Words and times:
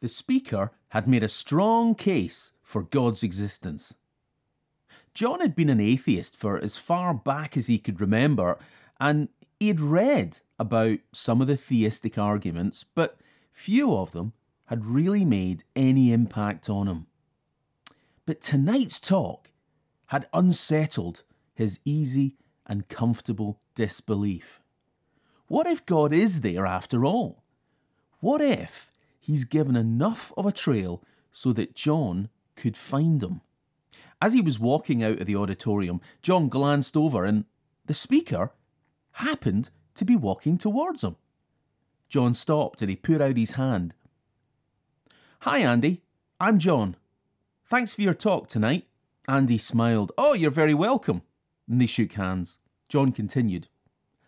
the 0.00 0.08
speaker 0.08 0.72
had 0.88 1.06
made 1.06 1.22
a 1.22 1.28
strong 1.28 1.94
case 1.94 2.52
for 2.62 2.82
God's 2.82 3.22
existence. 3.22 3.94
John 5.14 5.40
had 5.40 5.56
been 5.56 5.70
an 5.70 5.80
atheist 5.80 6.36
for 6.36 6.58
as 6.62 6.76
far 6.76 7.14
back 7.14 7.56
as 7.56 7.66
he 7.66 7.78
could 7.78 8.00
remember, 8.00 8.58
and 9.00 9.28
he 9.58 9.68
had 9.68 9.80
read 9.80 10.40
about 10.58 10.98
some 11.12 11.40
of 11.40 11.46
the 11.46 11.56
theistic 11.56 12.18
arguments, 12.18 12.84
but 12.84 13.18
few 13.52 13.94
of 13.94 14.12
them 14.12 14.34
had 14.66 14.84
really 14.84 15.24
made 15.24 15.64
any 15.74 16.12
impact 16.12 16.68
on 16.68 16.86
him. 16.86 17.06
But 18.26 18.40
tonight's 18.40 19.00
talk 19.00 19.50
had 20.08 20.28
unsettled 20.32 21.22
his 21.54 21.80
easy 21.84 22.34
and 22.66 22.88
comfortable 22.88 23.60
disbelief. 23.74 24.60
What 25.46 25.66
if 25.66 25.86
God 25.86 26.12
is 26.12 26.40
there 26.40 26.66
after 26.66 27.04
all? 27.04 27.42
What 28.20 28.40
if 28.40 28.90
he's 29.26 29.44
given 29.44 29.74
enough 29.74 30.32
of 30.36 30.46
a 30.46 30.52
trail 30.52 31.02
so 31.32 31.52
that 31.52 31.74
John 31.74 32.28
could 32.54 32.76
find 32.76 33.20
him? 33.20 33.40
As 34.22 34.32
he 34.32 34.40
was 34.40 34.60
walking 34.60 35.02
out 35.02 35.18
of 35.18 35.26
the 35.26 35.34
auditorium, 35.34 36.00
John 36.22 36.48
glanced 36.48 36.96
over 36.96 37.24
and 37.24 37.44
the 37.86 37.92
speaker 37.92 38.52
happened 39.12 39.70
to 39.96 40.04
be 40.04 40.14
walking 40.14 40.58
towards 40.58 41.02
him. 41.02 41.16
John 42.08 42.34
stopped 42.34 42.82
and 42.82 42.88
he 42.88 42.94
put 42.96 43.20
out 43.20 43.36
his 43.36 43.52
hand. 43.52 43.94
Hi, 45.40 45.58
Andy. 45.58 46.02
I'm 46.38 46.60
John. 46.60 46.96
Thanks 47.64 47.94
for 47.94 48.02
your 48.02 48.14
talk 48.14 48.46
tonight. 48.46 48.86
Andy 49.26 49.58
smiled. 49.58 50.12
Oh, 50.16 50.34
you're 50.34 50.52
very 50.52 50.74
welcome. 50.74 51.22
And 51.68 51.80
they 51.80 51.86
shook 51.86 52.12
hands. 52.12 52.58
John 52.88 53.10
continued. 53.10 53.66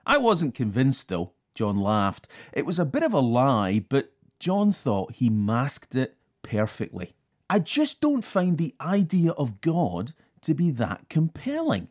I 0.04 0.18
wasn't 0.18 0.56
convinced, 0.56 1.08
though. 1.08 1.34
John 1.54 1.76
laughed. 1.76 2.26
It 2.52 2.66
was 2.66 2.80
a 2.80 2.84
bit 2.84 3.04
of 3.04 3.12
a 3.12 3.20
lie, 3.20 3.84
but 3.88 4.12
John 4.38 4.72
thought 4.72 5.12
he 5.12 5.30
masked 5.30 5.94
it 5.94 6.16
perfectly. 6.42 7.12
I 7.50 7.58
just 7.58 8.00
don't 8.00 8.24
find 8.24 8.58
the 8.58 8.74
idea 8.80 9.32
of 9.32 9.60
God 9.60 10.12
to 10.42 10.54
be 10.54 10.70
that 10.72 11.08
compelling. 11.08 11.88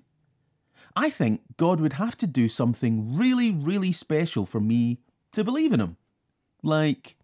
I 0.95 1.09
think 1.09 1.41
God 1.57 1.79
would 1.79 1.93
have 1.93 2.17
to 2.17 2.27
do 2.27 2.49
something 2.49 3.15
really, 3.15 3.51
really 3.51 3.91
special 3.91 4.45
for 4.45 4.59
me 4.59 4.99
to 5.31 5.43
believe 5.43 5.73
in 5.73 5.79
Him. 5.79 5.97
Like 6.63 7.15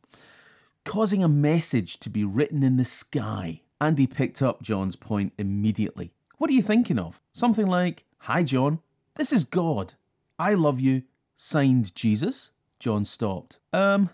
causing 0.86 1.24
a 1.24 1.28
message 1.28 2.00
to 2.02 2.10
be 2.10 2.24
written 2.24 2.62
in 2.62 2.78
the 2.78 2.86
sky. 2.86 3.62
Andy 3.82 4.08
picked 4.08 4.42
up 4.42 4.62
John's 4.62 4.96
point 4.96 5.34
immediately. 5.38 6.14
What 6.38 6.50
are 6.50 6.54
you 6.54 6.62
thinking 6.62 7.00
of? 7.00 7.20
Something 7.34 7.66
like, 7.66 8.06
Hi, 8.20 8.44
John, 8.44 8.80
this 9.16 9.34
is 9.34 9.44
God. 9.44 9.96
I 10.38 10.54
love 10.54 10.80
you. 10.80 11.04
Signed 11.36 11.96
Jesus? 11.96 12.52
John 12.80 13.06
stopped. 13.06 13.60
Um, 13.72 14.10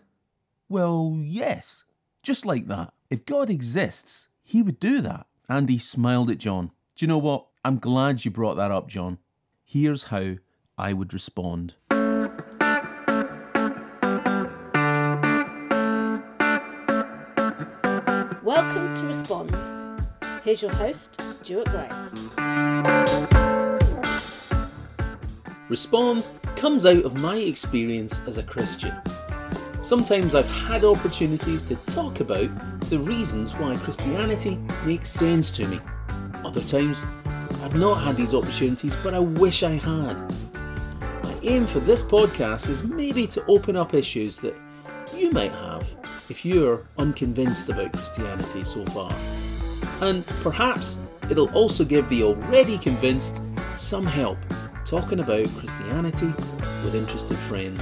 well, 0.69 1.17
yes. 1.19 1.83
Just 2.21 2.45
like 2.45 2.67
that. 2.67 2.93
If 3.09 3.25
God 3.25 3.49
exists, 3.49 4.29
he 4.43 4.61
would 4.61 4.79
do 4.79 5.01
that. 5.01 5.25
Andy 5.49 5.79
smiled 5.79 6.29
at 6.29 6.37
John. 6.37 6.67
Do 6.95 7.05
you 7.05 7.07
know 7.07 7.17
what? 7.17 7.47
I'm 7.65 7.79
glad 7.79 8.23
you 8.23 8.29
brought 8.29 8.55
that 8.55 8.69
up, 8.69 8.87
John. 8.87 9.17
Here's 9.65 10.03
how 10.03 10.35
I 10.77 10.93
would 10.93 11.11
respond. 11.11 11.75
Welcome 18.43 18.95
to 18.95 19.07
Respond. 19.07 19.55
Here's 20.43 20.61
your 20.61 20.73
host, 20.73 21.19
Stuart 21.21 21.67
Gray. 21.69 21.89
Respond 25.67 26.27
comes 26.55 26.85
out 26.85 27.03
of 27.05 27.19
my 27.19 27.37
experience 27.37 28.19
as 28.27 28.37
a 28.37 28.43
Christian. 28.43 28.95
Sometimes 29.89 30.35
I've 30.35 30.45
had 30.45 30.83
opportunities 30.83 31.63
to 31.63 31.75
talk 31.87 32.19
about 32.19 32.47
the 32.91 32.99
reasons 32.99 33.53
why 33.53 33.75
Christianity 33.77 34.59
makes 34.85 35.09
sense 35.09 35.49
to 35.49 35.65
me. 35.65 35.79
Other 36.45 36.61
times, 36.61 37.01
I've 37.63 37.73
not 37.73 37.95
had 37.95 38.15
these 38.15 38.35
opportunities, 38.35 38.95
but 38.97 39.15
I 39.15 39.19
wish 39.19 39.63
I 39.63 39.71
had. 39.71 40.13
My 41.23 41.33
aim 41.41 41.65
for 41.65 41.79
this 41.79 42.03
podcast 42.03 42.69
is 42.69 42.83
maybe 42.83 43.25
to 43.29 43.43
open 43.47 43.75
up 43.75 43.95
issues 43.95 44.37
that 44.41 44.55
you 45.17 45.31
might 45.31 45.53
have 45.53 45.87
if 46.29 46.45
you're 46.45 46.85
unconvinced 46.99 47.67
about 47.69 47.91
Christianity 47.91 48.63
so 48.65 48.85
far. 48.85 49.11
And 50.01 50.23
perhaps 50.43 50.99
it'll 51.31 51.51
also 51.55 51.83
give 51.83 52.07
the 52.09 52.21
already 52.21 52.77
convinced 52.77 53.41
some 53.75 54.05
help 54.05 54.37
talking 54.85 55.19
about 55.19 55.47
Christianity 55.57 56.31
with 56.83 56.93
interested 56.93 57.39
friends. 57.39 57.81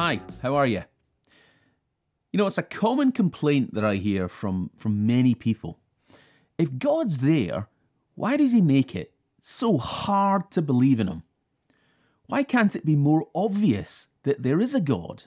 Hi, 0.00 0.20
how 0.42 0.54
are 0.54 0.64
you? 0.68 0.84
You 2.30 2.38
know, 2.38 2.46
it's 2.46 2.56
a 2.56 2.62
common 2.62 3.10
complaint 3.10 3.74
that 3.74 3.84
I 3.84 3.96
hear 3.96 4.28
from, 4.28 4.70
from 4.76 5.08
many 5.08 5.34
people. 5.34 5.80
If 6.56 6.78
God's 6.78 7.18
there, 7.18 7.66
why 8.14 8.36
does 8.36 8.52
He 8.52 8.60
make 8.60 8.94
it 8.94 9.12
so 9.40 9.76
hard 9.76 10.52
to 10.52 10.62
believe 10.62 11.00
in 11.00 11.08
Him? 11.08 11.24
Why 12.28 12.44
can't 12.44 12.76
it 12.76 12.86
be 12.86 12.94
more 12.94 13.26
obvious 13.34 14.06
that 14.22 14.44
there 14.44 14.60
is 14.60 14.72
a 14.72 14.80
God? 14.80 15.24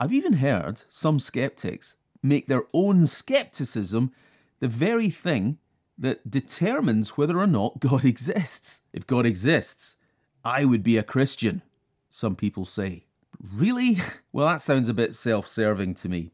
I've 0.00 0.14
even 0.14 0.38
heard 0.38 0.80
some 0.88 1.20
skeptics 1.20 1.98
make 2.22 2.46
their 2.46 2.64
own 2.72 3.04
skepticism 3.04 4.12
the 4.60 4.68
very 4.68 5.10
thing 5.10 5.58
that 5.98 6.30
determines 6.30 7.18
whether 7.18 7.38
or 7.38 7.46
not 7.46 7.80
God 7.80 8.02
exists. 8.06 8.80
If 8.94 9.06
God 9.06 9.26
exists, 9.26 9.96
I 10.42 10.64
would 10.64 10.82
be 10.82 10.96
a 10.96 11.02
Christian, 11.02 11.60
some 12.08 12.34
people 12.34 12.64
say. 12.64 13.02
Really? 13.54 13.96
Well, 14.32 14.48
that 14.48 14.60
sounds 14.60 14.90
a 14.90 14.94
bit 14.94 15.14
self 15.14 15.46
serving 15.46 15.94
to 15.94 16.10
me. 16.10 16.30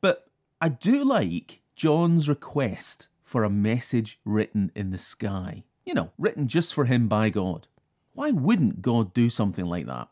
But 0.00 0.28
I 0.60 0.68
do 0.68 1.02
like 1.02 1.62
John's 1.74 2.28
request 2.28 3.08
for 3.24 3.42
a 3.42 3.50
message 3.50 4.20
written 4.24 4.70
in 4.76 4.90
the 4.90 4.98
sky. 4.98 5.64
You 5.84 5.94
know, 5.94 6.12
written 6.16 6.46
just 6.46 6.72
for 6.72 6.84
him 6.84 7.08
by 7.08 7.30
God. 7.30 7.66
Why 8.12 8.30
wouldn't 8.30 8.82
God 8.82 9.12
do 9.12 9.30
something 9.30 9.66
like 9.66 9.86
that? 9.86 10.06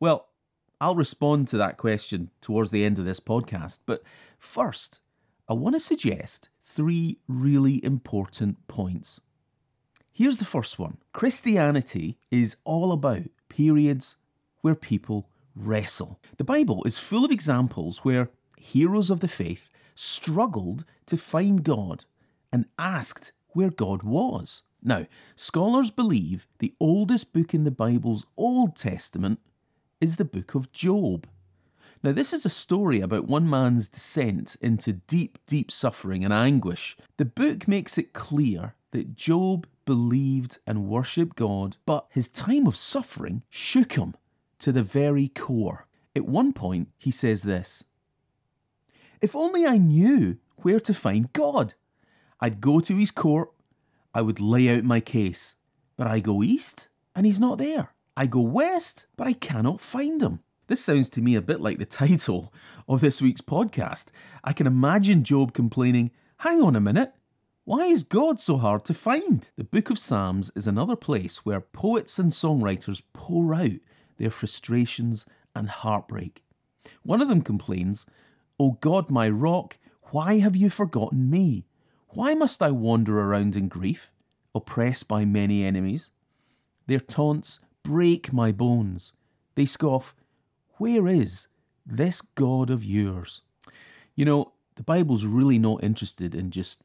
Well, 0.00 0.28
I'll 0.80 0.96
respond 0.96 1.46
to 1.48 1.58
that 1.58 1.76
question 1.76 2.30
towards 2.40 2.70
the 2.70 2.84
end 2.84 2.98
of 2.98 3.04
this 3.04 3.20
podcast. 3.20 3.80
But 3.84 4.02
first, 4.38 5.00
I 5.48 5.52
want 5.52 5.76
to 5.76 5.80
suggest 5.80 6.48
three 6.64 7.18
really 7.28 7.84
important 7.84 8.66
points. 8.66 9.20
Here's 10.12 10.38
the 10.38 10.44
first 10.44 10.78
one 10.78 10.98
Christianity 11.12 12.18
is 12.30 12.56
all 12.64 12.92
about 12.92 13.22
periods 13.48 14.16
where 14.62 14.74
people 14.74 15.28
wrestle. 15.54 16.20
The 16.36 16.44
Bible 16.44 16.82
is 16.84 16.98
full 16.98 17.24
of 17.24 17.30
examples 17.30 17.98
where 17.98 18.30
heroes 18.56 19.10
of 19.10 19.20
the 19.20 19.28
faith 19.28 19.68
struggled 19.94 20.84
to 21.06 21.16
find 21.16 21.64
God 21.64 22.04
and 22.52 22.66
asked 22.78 23.32
where 23.48 23.70
God 23.70 24.02
was. 24.02 24.62
Now, 24.82 25.06
scholars 25.36 25.90
believe 25.90 26.46
the 26.58 26.74
oldest 26.80 27.32
book 27.32 27.54
in 27.54 27.64
the 27.64 27.70
Bible's 27.70 28.26
Old 28.36 28.76
Testament 28.76 29.38
is 30.00 30.16
the 30.16 30.24
book 30.24 30.54
of 30.54 30.72
Job. 30.72 31.26
Now, 32.02 32.10
this 32.10 32.32
is 32.32 32.44
a 32.44 32.50
story 32.50 33.00
about 33.00 33.28
one 33.28 33.48
man's 33.48 33.88
descent 33.88 34.56
into 34.60 34.94
deep, 34.94 35.38
deep 35.46 35.70
suffering 35.70 36.24
and 36.24 36.32
anguish. 36.32 36.96
The 37.16 37.24
book 37.24 37.68
makes 37.68 37.96
it 37.96 38.12
clear 38.12 38.74
that 38.90 39.14
Job 39.14 39.68
believed 39.84 40.58
and 40.66 40.88
worshipped 40.88 41.36
God, 41.36 41.76
but 41.86 42.06
his 42.10 42.28
time 42.28 42.66
of 42.66 42.74
suffering 42.74 43.42
shook 43.50 43.92
him 43.92 44.16
to 44.62 44.72
the 44.72 44.82
very 44.82 45.28
core. 45.28 45.86
At 46.16 46.24
one 46.24 46.52
point, 46.52 46.88
he 46.98 47.10
says 47.10 47.42
this 47.42 47.84
If 49.20 49.36
only 49.36 49.66
I 49.66 49.76
knew 49.76 50.38
where 50.58 50.80
to 50.80 50.94
find 50.94 51.32
God, 51.32 51.74
I'd 52.40 52.60
go 52.60 52.80
to 52.80 52.94
his 52.94 53.10
court, 53.10 53.50
I 54.14 54.22
would 54.22 54.40
lay 54.40 54.74
out 54.74 54.84
my 54.84 55.00
case. 55.00 55.56
But 55.96 56.06
I 56.06 56.20
go 56.20 56.42
east, 56.42 56.88
and 57.14 57.26
he's 57.26 57.40
not 57.40 57.58
there. 57.58 57.94
I 58.16 58.26
go 58.26 58.40
west, 58.40 59.06
but 59.16 59.26
I 59.26 59.34
cannot 59.34 59.80
find 59.80 60.22
him. 60.22 60.40
This 60.66 60.82
sounds 60.82 61.10
to 61.10 61.22
me 61.22 61.34
a 61.34 61.42
bit 61.42 61.60
like 61.60 61.78
the 61.78 61.84
title 61.84 62.52
of 62.88 63.00
this 63.00 63.20
week's 63.20 63.40
podcast. 63.40 64.10
I 64.42 64.52
can 64.52 64.66
imagine 64.66 65.24
Job 65.24 65.52
complaining, 65.52 66.10
Hang 66.38 66.62
on 66.62 66.74
a 66.74 66.80
minute, 66.80 67.12
why 67.64 67.82
is 67.82 68.02
God 68.02 68.40
so 68.40 68.56
hard 68.56 68.84
to 68.86 68.94
find? 68.94 69.48
The 69.56 69.62
book 69.62 69.90
of 69.90 69.98
Psalms 69.98 70.50
is 70.56 70.66
another 70.66 70.96
place 70.96 71.44
where 71.46 71.60
poets 71.60 72.18
and 72.18 72.32
songwriters 72.32 73.02
pour 73.12 73.54
out 73.54 73.78
their 74.22 74.30
frustrations 74.30 75.26
and 75.52 75.68
heartbreak. 75.68 76.44
One 77.02 77.20
of 77.20 77.26
them 77.26 77.42
complains, 77.42 78.06
O 78.60 78.78
God, 78.80 79.10
my 79.10 79.28
rock, 79.28 79.78
why 80.12 80.38
have 80.38 80.54
you 80.54 80.70
forgotten 80.70 81.28
me? 81.28 81.66
Why 82.10 82.32
must 82.34 82.62
I 82.62 82.70
wander 82.70 83.18
around 83.18 83.56
in 83.56 83.66
grief, 83.66 84.12
oppressed 84.54 85.08
by 85.08 85.24
many 85.24 85.64
enemies? 85.64 86.12
Their 86.86 87.00
taunts 87.00 87.58
break 87.82 88.32
my 88.32 88.52
bones. 88.52 89.12
They 89.56 89.66
scoff, 89.66 90.14
where 90.74 91.08
is 91.08 91.48
this 91.84 92.20
God 92.20 92.70
of 92.70 92.84
yours? 92.84 93.42
You 94.14 94.24
know, 94.24 94.52
the 94.76 94.84
Bible's 94.84 95.26
really 95.26 95.58
not 95.58 95.82
interested 95.82 96.32
in 96.32 96.52
just 96.52 96.84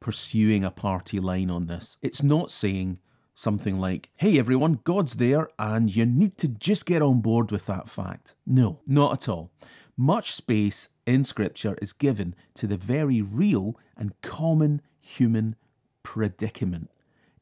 pursuing 0.00 0.64
a 0.64 0.70
party 0.70 1.20
line 1.20 1.50
on 1.50 1.66
this. 1.66 1.98
It's 2.00 2.22
not 2.22 2.50
saying 2.50 3.00
something 3.34 3.78
like, 3.78 4.10
hey 4.16 4.38
everyone, 4.38 4.80
God's 4.84 5.14
there 5.14 5.48
and 5.58 5.94
you 5.94 6.06
need 6.06 6.36
to 6.38 6.48
just 6.48 6.86
get 6.86 7.02
on 7.02 7.20
board 7.20 7.50
with 7.50 7.66
that 7.66 7.88
fact. 7.88 8.34
No, 8.46 8.80
not 8.86 9.12
at 9.12 9.28
all. 9.28 9.50
Much 9.96 10.32
space 10.32 10.90
in 11.06 11.24
Scripture 11.24 11.76
is 11.82 11.92
given 11.92 12.34
to 12.54 12.66
the 12.66 12.76
very 12.76 13.20
real 13.20 13.78
and 13.96 14.18
common 14.22 14.80
human 15.00 15.56
predicament. 16.02 16.90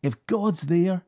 If 0.02 0.26
God's 0.26 0.62
there, 0.62 1.04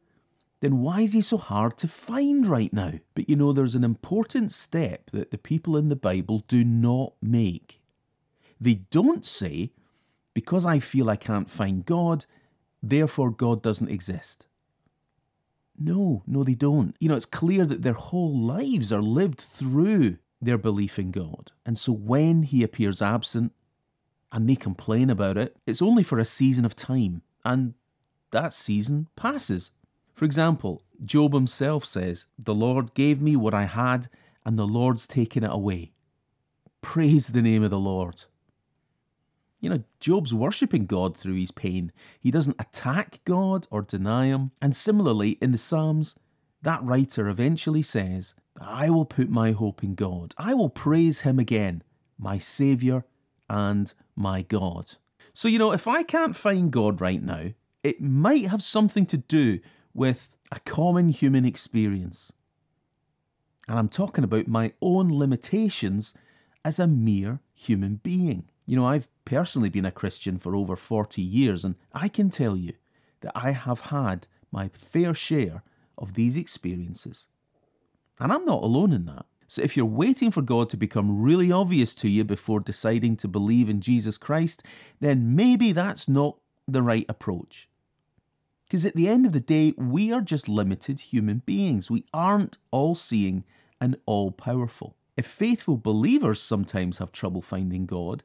then 0.61 0.81
why 0.81 1.01
is 1.01 1.15
he 1.15 1.23
so 1.23 1.39
hard 1.39 1.77
to 1.79 1.89
find 1.89 2.47
right 2.47 2.73
now? 2.73 2.95
But 3.15 3.29
you 3.29 3.37
know, 3.37 3.53
there's 3.53 3.75
an 3.75 3.85
important 3.85 4.53
step 4.53 5.11
that 5.11 5.31
the 5.31 5.39
people 5.39 5.77
in 5.77 5.89
the 5.89 5.97
Bible 5.97 6.45
do 6.49 6.65
not 6.65 7.15
make. 7.23 7.81
They 8.61 8.75
don't 8.91 9.25
say, 9.25 9.71
because 10.35 10.67
I 10.67 10.79
feel 10.79 11.09
I 11.09 11.17
can't 11.17 11.49
find 11.49 11.85
God, 11.85 12.27
therefore 12.83 13.31
God 13.31 13.63
doesn't 13.63 13.91
exist. 13.91 14.47
No, 15.83 16.23
no, 16.27 16.45
they 16.45 16.55
don't. 16.55 16.95
You 17.01 17.09
know, 17.09 17.17
it's 17.17 17.25
clear 17.25 17.65
that 17.65 17.81
their 17.81 17.95
whole 17.95 18.37
lives 18.37 18.93
are 18.93 19.01
lived 19.01 19.41
through 19.41 20.19
their 20.41 20.59
belief 20.59 20.99
in 20.99 21.11
God. 21.11 21.53
And 21.65 21.79
so 21.79 21.91
when 21.93 22.43
he 22.43 22.63
appears 22.63 23.01
absent 23.01 23.53
and 24.31 24.49
they 24.49 24.57
complain 24.57 25.09
about 25.09 25.39
it, 25.39 25.57
it's 25.67 25.81
only 25.81 26.03
for 26.03 26.19
a 26.19 26.25
season 26.27 26.67
of 26.67 26.77
time. 26.77 27.23
And 27.47 27.75
that 28.31 28.53
season 28.53 29.09
passes. 29.17 29.71
For 30.15 30.27
example, 30.27 30.83
Job 31.03 31.33
himself 31.33 31.87
says, 31.87 32.27
The 32.39 32.55
Lord 32.55 32.93
gave 32.93 33.23
me 33.23 33.35
what 33.35 33.55
I 33.55 33.65
had, 33.65 34.09
and 34.45 34.59
the 34.59 34.69
Lord's 34.69 35.07
taken 35.07 35.45
it 35.45 35.51
away. 35.51 35.93
Praise 36.83 37.29
the 37.29 37.43
name 37.43 37.63
of 37.63 37.71
the 37.71 37.79
Lord. 37.79 38.25
You 39.61 39.71
know, 39.71 39.85
Job's 40.01 40.33
worshipping 40.33 40.87
God 40.87 41.17
through 41.17 41.35
his 41.35 41.51
pain. 41.51 41.93
He 42.19 42.31
doesn't 42.31 42.61
attack 42.61 43.21
God 43.25 43.67
or 43.71 43.83
deny 43.83 44.27
him. 44.27 44.53
And 44.63 44.75
similarly, 44.75 45.39
in 45.43 45.53
the 45.53 45.59
Psalms, 45.59 46.17
that 46.63 46.83
writer 46.83 47.29
eventually 47.29 47.83
says, 47.83 48.35
I 48.61 48.91
will 48.91 49.05
put 49.05 49.29
my 49.29 49.53
hope 49.53 49.83
in 49.83 49.95
God. 49.95 50.35
I 50.39 50.55
will 50.55 50.71
praise 50.71 51.23
him 51.23 51.39
again, 51.39 51.83
my 52.19 52.39
Saviour 52.39 53.05
and 53.49 53.93
my 54.17 54.43
God. 54.43 54.93
So, 55.33 55.49
you 55.49 55.59
know, 55.59 55.73
if 55.73 55.87
I 55.87 56.03
can't 56.03 56.37
find 56.37 56.71
God 56.71 57.01
right 57.01 57.23
now, 57.23 57.51
it 57.83 58.01
might 58.01 58.47
have 58.47 58.63
something 58.63 59.07
to 59.07 59.17
do 59.17 59.61
with 59.95 60.37
a 60.53 60.61
common 60.61 61.11
human 61.11 61.45
experience. 61.45 62.33
And 63.69 63.79
I'm 63.79 63.89
talking 63.89 64.25
about 64.25 64.49
my 64.49 64.73
own 64.83 65.17
limitations 65.17 66.15
as 66.65 66.79
a 66.79 66.87
mere 66.87 67.41
human 67.55 67.97
being. 67.97 68.45
You 68.71 68.77
know, 68.77 68.87
I've 68.87 69.09
personally 69.25 69.69
been 69.69 69.85
a 69.85 69.91
Christian 69.91 70.39
for 70.39 70.55
over 70.55 70.77
40 70.77 71.21
years, 71.21 71.65
and 71.65 71.75
I 71.93 72.07
can 72.07 72.31
tell 72.31 72.57
you 72.57 72.75
that 73.19 73.33
I 73.35 73.51
have 73.51 73.81
had 73.81 74.29
my 74.53 74.69
fair 74.69 75.13
share 75.13 75.65
of 75.99 76.15
these 76.15 76.37
experiences. 76.37 77.27
And 78.21 78.31
I'm 78.31 78.45
not 78.45 78.63
alone 78.63 78.93
in 78.93 79.07
that. 79.07 79.27
So 79.49 79.61
if 79.61 79.77
you're 79.77 79.85
waiting 79.85 80.31
for 80.31 80.41
God 80.41 80.69
to 80.69 80.77
become 80.77 81.21
really 81.21 81.51
obvious 81.51 81.97
to 81.97 82.09
you 82.09 82.23
before 82.23 82.61
deciding 82.61 83.17
to 83.17 83.27
believe 83.27 83.69
in 83.69 83.81
Jesus 83.81 84.17
Christ, 84.17 84.65
then 85.01 85.35
maybe 85.35 85.73
that's 85.73 86.07
not 86.09 86.37
the 86.69 86.81
right 86.81 87.07
approach. 87.09 87.69
Because 88.69 88.87
at 88.87 88.95
the 88.95 89.09
end 89.09 89.27
of 89.27 89.33
the 89.33 89.41
day, 89.41 89.75
we 89.77 90.13
are 90.13 90.21
just 90.21 90.49
limited 90.49 91.01
human 91.01 91.39
beings. 91.39 91.91
We 91.91 92.05
aren't 92.15 92.59
all 92.71 92.95
seeing 92.95 93.43
and 93.81 93.97
all 94.07 94.31
powerful. 94.31 94.95
If 95.17 95.27
faithful 95.27 95.77
believers 95.77 96.41
sometimes 96.41 96.99
have 96.99 97.11
trouble 97.11 97.43
finding 97.43 97.85
God, 97.85 98.23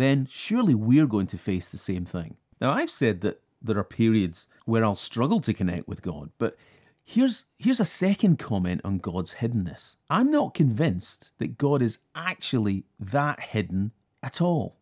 then 0.00 0.26
surely 0.26 0.74
we're 0.74 1.06
going 1.06 1.26
to 1.28 1.38
face 1.38 1.68
the 1.68 1.78
same 1.78 2.04
thing. 2.04 2.36
Now, 2.60 2.72
I've 2.72 2.90
said 2.90 3.20
that 3.22 3.40
there 3.62 3.78
are 3.78 3.84
periods 3.84 4.48
where 4.64 4.84
I'll 4.84 4.94
struggle 4.94 5.40
to 5.40 5.54
connect 5.54 5.88
with 5.88 6.02
God, 6.02 6.30
but 6.38 6.56
here's, 7.04 7.46
here's 7.58 7.80
a 7.80 7.84
second 7.84 8.38
comment 8.38 8.80
on 8.84 8.98
God's 8.98 9.34
hiddenness. 9.34 9.96
I'm 10.08 10.30
not 10.30 10.54
convinced 10.54 11.32
that 11.38 11.58
God 11.58 11.82
is 11.82 11.98
actually 12.14 12.84
that 12.98 13.40
hidden 13.40 13.92
at 14.22 14.40
all. 14.40 14.76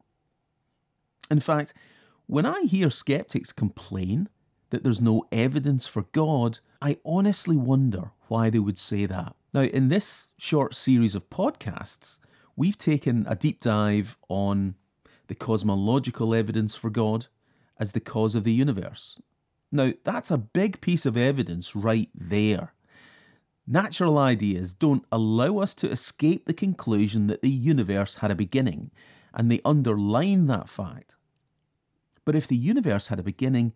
In 1.30 1.40
fact, 1.40 1.74
when 2.26 2.46
I 2.46 2.62
hear 2.62 2.90
skeptics 2.90 3.52
complain 3.52 4.28
that 4.70 4.84
there's 4.84 5.00
no 5.00 5.24
evidence 5.32 5.86
for 5.86 6.02
God, 6.12 6.58
I 6.82 6.98
honestly 7.04 7.56
wonder 7.56 8.12
why 8.28 8.50
they 8.50 8.58
would 8.58 8.78
say 8.78 9.06
that. 9.06 9.34
Now, 9.54 9.62
in 9.62 9.88
this 9.88 10.32
short 10.36 10.74
series 10.74 11.14
of 11.14 11.30
podcasts, 11.30 12.18
we've 12.54 12.76
taken 12.76 13.26
a 13.28 13.34
deep 13.34 13.60
dive 13.60 14.16
on 14.28 14.74
the 15.28 15.34
cosmological 15.34 16.34
evidence 16.34 16.74
for 16.74 16.90
God 16.90 17.26
as 17.78 17.92
the 17.92 18.00
cause 18.00 18.34
of 18.34 18.44
the 18.44 18.52
universe. 18.52 19.20
Now, 19.70 19.92
that's 20.04 20.30
a 20.30 20.38
big 20.38 20.80
piece 20.80 21.06
of 21.06 21.16
evidence 21.16 21.76
right 21.76 22.08
there. 22.14 22.74
Natural 23.66 24.16
ideas 24.16 24.72
don't 24.72 25.04
allow 25.12 25.58
us 25.58 25.74
to 25.76 25.90
escape 25.90 26.46
the 26.46 26.54
conclusion 26.54 27.26
that 27.26 27.42
the 27.42 27.50
universe 27.50 28.16
had 28.16 28.30
a 28.30 28.34
beginning, 28.34 28.90
and 29.34 29.50
they 29.50 29.60
underline 29.64 30.46
that 30.46 30.68
fact. 30.68 31.16
But 32.24 32.34
if 32.34 32.46
the 32.46 32.56
universe 32.56 33.08
had 33.08 33.20
a 33.20 33.22
beginning, 33.22 33.74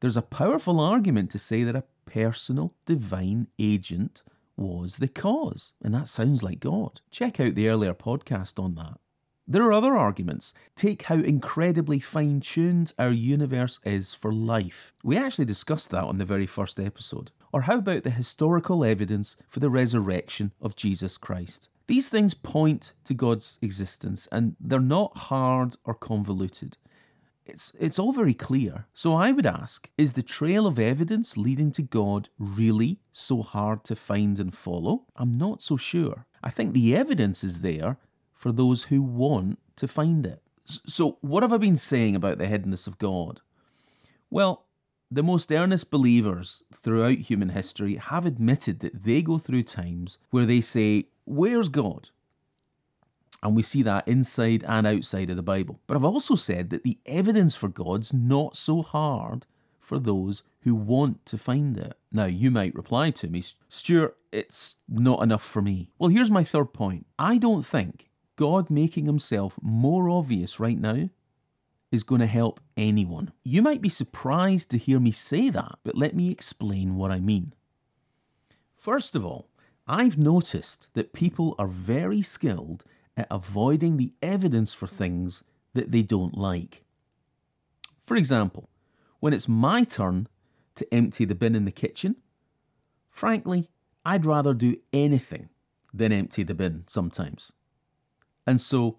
there's 0.00 0.16
a 0.16 0.22
powerful 0.22 0.80
argument 0.80 1.30
to 1.32 1.38
say 1.38 1.62
that 1.62 1.76
a 1.76 1.84
personal 2.06 2.74
divine 2.86 3.48
agent 3.58 4.22
was 4.56 4.96
the 4.96 5.08
cause, 5.08 5.74
and 5.82 5.94
that 5.94 6.08
sounds 6.08 6.42
like 6.42 6.60
God. 6.60 7.02
Check 7.10 7.38
out 7.38 7.54
the 7.54 7.68
earlier 7.68 7.92
podcast 7.92 8.62
on 8.62 8.74
that. 8.76 8.98
There 9.48 9.62
are 9.62 9.72
other 9.72 9.96
arguments. 9.96 10.52
Take 10.74 11.02
how 11.02 11.16
incredibly 11.16 12.00
fine 12.00 12.40
tuned 12.40 12.92
our 12.98 13.12
universe 13.12 13.78
is 13.84 14.12
for 14.12 14.32
life. 14.32 14.92
We 15.04 15.16
actually 15.16 15.44
discussed 15.44 15.90
that 15.90 16.02
on 16.02 16.18
the 16.18 16.24
very 16.24 16.46
first 16.46 16.80
episode. 16.80 17.30
Or 17.52 17.62
how 17.62 17.78
about 17.78 18.02
the 18.02 18.10
historical 18.10 18.84
evidence 18.84 19.36
for 19.46 19.60
the 19.60 19.70
resurrection 19.70 20.52
of 20.60 20.74
Jesus 20.74 21.16
Christ? 21.16 21.68
These 21.86 22.08
things 22.08 22.34
point 22.34 22.94
to 23.04 23.14
God's 23.14 23.60
existence 23.62 24.26
and 24.32 24.56
they're 24.58 24.80
not 24.80 25.16
hard 25.16 25.76
or 25.84 25.94
convoluted. 25.94 26.76
It's, 27.44 27.72
it's 27.78 28.00
all 28.00 28.12
very 28.12 28.34
clear. 28.34 28.88
So 28.94 29.14
I 29.14 29.30
would 29.30 29.46
ask 29.46 29.88
is 29.96 30.14
the 30.14 30.24
trail 30.24 30.66
of 30.66 30.80
evidence 30.80 31.36
leading 31.36 31.70
to 31.72 31.82
God 31.82 32.30
really 32.36 32.98
so 33.12 33.42
hard 33.42 33.84
to 33.84 33.94
find 33.94 34.40
and 34.40 34.52
follow? 34.52 35.04
I'm 35.14 35.30
not 35.30 35.62
so 35.62 35.76
sure. 35.76 36.26
I 36.42 36.50
think 36.50 36.74
the 36.74 36.96
evidence 36.96 37.44
is 37.44 37.60
there 37.60 37.98
for 38.46 38.52
those 38.52 38.84
who 38.84 39.02
want 39.02 39.58
to 39.74 39.88
find 39.88 40.24
it. 40.24 40.40
So, 40.64 41.18
what 41.20 41.42
have 41.42 41.52
I 41.52 41.56
been 41.56 41.76
saying 41.76 42.14
about 42.14 42.38
the 42.38 42.46
hiddenness 42.46 42.86
of 42.86 42.96
God? 42.96 43.40
Well, 44.30 44.66
the 45.10 45.24
most 45.24 45.50
earnest 45.50 45.90
believers 45.90 46.62
throughout 46.72 47.18
human 47.18 47.48
history 47.48 47.96
have 47.96 48.24
admitted 48.24 48.78
that 48.80 49.02
they 49.02 49.20
go 49.20 49.38
through 49.38 49.64
times 49.64 50.18
where 50.30 50.46
they 50.46 50.60
say, 50.60 51.08
Where's 51.24 51.68
God? 51.68 52.10
And 53.42 53.56
we 53.56 53.62
see 53.62 53.82
that 53.82 54.06
inside 54.06 54.62
and 54.62 54.86
outside 54.86 55.28
of 55.28 55.34
the 55.34 55.42
Bible. 55.42 55.80
But 55.88 55.96
I've 55.96 56.04
also 56.04 56.36
said 56.36 56.70
that 56.70 56.84
the 56.84 56.98
evidence 57.04 57.56
for 57.56 57.66
God's 57.66 58.14
not 58.14 58.54
so 58.54 58.80
hard 58.80 59.44
for 59.80 59.98
those 59.98 60.44
who 60.60 60.76
want 60.76 61.26
to 61.26 61.36
find 61.36 61.76
it. 61.76 61.98
Now, 62.12 62.26
you 62.26 62.52
might 62.52 62.76
reply 62.76 63.10
to 63.10 63.26
me, 63.26 63.42
Stuart, 63.68 64.16
it's 64.30 64.76
not 64.88 65.20
enough 65.20 65.44
for 65.44 65.62
me. 65.62 65.90
Well, 65.98 66.10
here's 66.10 66.30
my 66.30 66.44
third 66.44 66.72
point. 66.72 67.06
I 67.18 67.38
don't 67.38 67.66
think 67.66 68.08
God 68.36 68.70
making 68.70 69.06
himself 69.06 69.58
more 69.62 70.08
obvious 70.08 70.60
right 70.60 70.78
now 70.78 71.08
is 71.90 72.02
going 72.02 72.20
to 72.20 72.26
help 72.26 72.60
anyone. 72.76 73.32
You 73.42 73.62
might 73.62 73.80
be 73.80 73.88
surprised 73.88 74.70
to 74.70 74.78
hear 74.78 75.00
me 75.00 75.10
say 75.10 75.48
that, 75.50 75.78
but 75.84 75.96
let 75.96 76.14
me 76.14 76.30
explain 76.30 76.96
what 76.96 77.10
I 77.10 77.20
mean. 77.20 77.54
First 78.70 79.14
of 79.14 79.24
all, 79.24 79.48
I've 79.88 80.18
noticed 80.18 80.92
that 80.94 81.12
people 81.12 81.54
are 81.58 81.66
very 81.66 82.22
skilled 82.22 82.84
at 83.16 83.28
avoiding 83.30 83.96
the 83.96 84.12
evidence 84.20 84.74
for 84.74 84.86
things 84.86 85.42
that 85.74 85.90
they 85.90 86.02
don't 86.02 86.36
like. 86.36 86.84
For 88.02 88.16
example, 88.16 88.68
when 89.20 89.32
it's 89.32 89.48
my 89.48 89.84
turn 89.84 90.28
to 90.74 90.94
empty 90.94 91.24
the 91.24 91.34
bin 91.34 91.54
in 91.54 91.64
the 91.64 91.72
kitchen, 91.72 92.16
frankly, 93.08 93.68
I'd 94.04 94.26
rather 94.26 94.54
do 94.54 94.76
anything 94.92 95.48
than 95.92 96.12
empty 96.12 96.42
the 96.42 96.54
bin 96.54 96.84
sometimes. 96.86 97.52
And 98.46 98.60
so, 98.60 98.98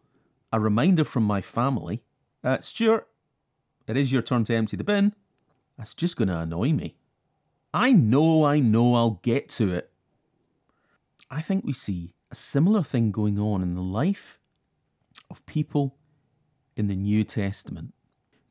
a 0.51 0.60
reminder 0.60 1.04
from 1.04 1.24
my 1.24 1.42
family 1.42 2.04
uh, 2.44 2.60
Stuart, 2.60 3.08
it 3.88 3.98
is 3.98 4.12
your 4.12 4.22
turn 4.22 4.44
to 4.46 4.56
empty 4.56 4.77
the 4.77 4.84
bin. 4.84 5.13
That's 5.77 5.94
just 5.94 6.18
going 6.18 6.27
to 6.27 6.39
annoy 6.39 6.72
me. 6.74 6.96
I 7.74 7.92
know, 7.92 8.44
I 8.44 8.60
know, 8.60 8.96
I'll 8.96 9.20
get 9.22 9.50
to 9.50 9.74
it. 9.74 9.92
I 11.30 11.42
think 11.42 11.66
we 11.66 11.74
see 11.74 12.13
a 12.32 12.36
similar 12.36 12.84
thing 12.84 13.12
going 13.12 13.38
on 13.38 13.62
in 13.62 13.75
the 13.75 13.82
life 13.82 14.39
of 15.30 15.46
people 15.46 15.98
in 16.75 16.88
the 16.88 16.96
New 16.96 17.24
Testament. 17.24 17.94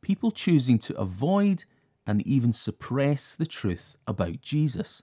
People 0.03 0.31
choosing 0.31 0.79
to 0.81 0.97
avoid 0.97 1.65
and 2.07 2.27
even 2.27 2.53
suppress 2.53 3.35
the 3.35 3.47
truth 3.47 3.97
about 4.07 4.41
Jesus. 4.41 5.03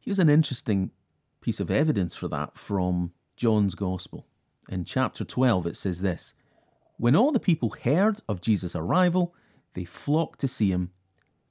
Here's 0.00 0.18
an 0.18 0.30
interesting 0.30 0.90
piece 1.40 1.60
of 1.60 1.70
evidence 1.70 2.16
for 2.16 2.28
that 2.28 2.56
from 2.56 3.12
John's 3.36 3.74
Gospel. 3.74 4.26
In 4.70 4.84
chapter 4.84 5.24
12, 5.24 5.66
it 5.66 5.76
says 5.76 6.00
this 6.00 6.34
When 6.96 7.16
all 7.16 7.32
the 7.32 7.40
people 7.40 7.74
heard 7.82 8.20
of 8.28 8.40
Jesus' 8.40 8.76
arrival, 8.76 9.34
they 9.74 9.84
flocked 9.84 10.38
to 10.40 10.48
see 10.48 10.70
him, 10.70 10.90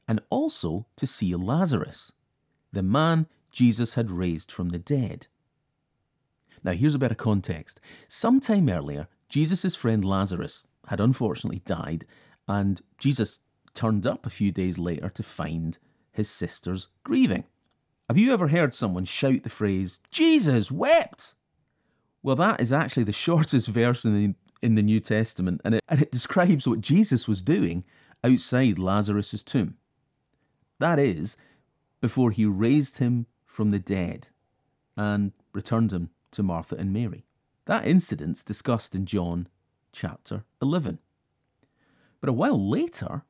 and 0.07 0.21
also 0.29 0.87
to 0.95 1.05
see 1.05 1.35
Lazarus, 1.35 2.13
the 2.71 2.81
man 2.81 3.27
Jesus 3.51 3.95
had 3.95 4.09
raised 4.09 4.51
from 4.51 4.69
the 4.69 4.79
dead. 4.79 5.27
Now, 6.63 6.71
here's 6.71 6.95
a 6.95 6.99
bit 6.99 7.11
of 7.11 7.17
context. 7.17 7.81
Sometime 8.07 8.69
earlier, 8.69 9.07
Jesus' 9.27 9.75
friend 9.75 10.03
Lazarus 10.03 10.65
had 10.87 11.01
unfortunately 11.01 11.61
died, 11.65 12.05
and 12.47 12.81
Jesus 12.97 13.41
turned 13.73 14.07
up 14.07 14.25
a 14.25 14.31
few 14.31 14.51
days 14.51 14.79
later 14.79 15.09
to 15.09 15.23
find 15.23 15.77
his 16.11 16.29
sisters 16.29 16.87
grieving. 17.03 17.43
Have 18.07 18.17
you 18.17 18.33
ever 18.33 18.47
heard 18.47 18.73
someone 18.73 19.05
shout 19.05 19.43
the 19.43 19.49
phrase, 19.49 19.99
Jesus 20.09 20.71
wept? 20.71 21.35
Well, 22.21 22.35
that 22.35 22.61
is 22.61 22.73
actually 22.73 23.03
the 23.03 23.11
shortest 23.27 23.67
verse 23.67 24.05
in 24.05 24.15
the, 24.15 24.35
in 24.61 24.75
the 24.75 24.83
New 24.83 24.99
Testament, 24.99 25.61
and 25.63 25.75
it, 25.75 25.83
and 25.87 26.01
it 26.01 26.11
describes 26.11 26.67
what 26.67 26.81
Jesus 26.81 27.27
was 27.27 27.41
doing 27.41 27.83
outside 28.23 28.79
Lazarus' 28.79 29.43
tomb. 29.43 29.77
That 30.79 30.99
is, 30.99 31.37
before 32.01 32.31
he 32.31 32.45
raised 32.45 32.99
him 32.99 33.25
from 33.45 33.71
the 33.71 33.79
dead 33.79 34.29
and 34.95 35.31
returned 35.53 35.91
him 35.91 36.09
to 36.31 36.43
Martha 36.43 36.75
and 36.75 36.93
Mary. 36.93 37.25
That 37.65 37.85
incident's 37.85 38.43
discussed 38.43 38.95
in 38.95 39.05
John 39.05 39.47
chapter 39.91 40.43
11. 40.61 40.99
But 42.21 42.29
a 42.29 42.33
while 42.33 42.69
later, 42.69 43.23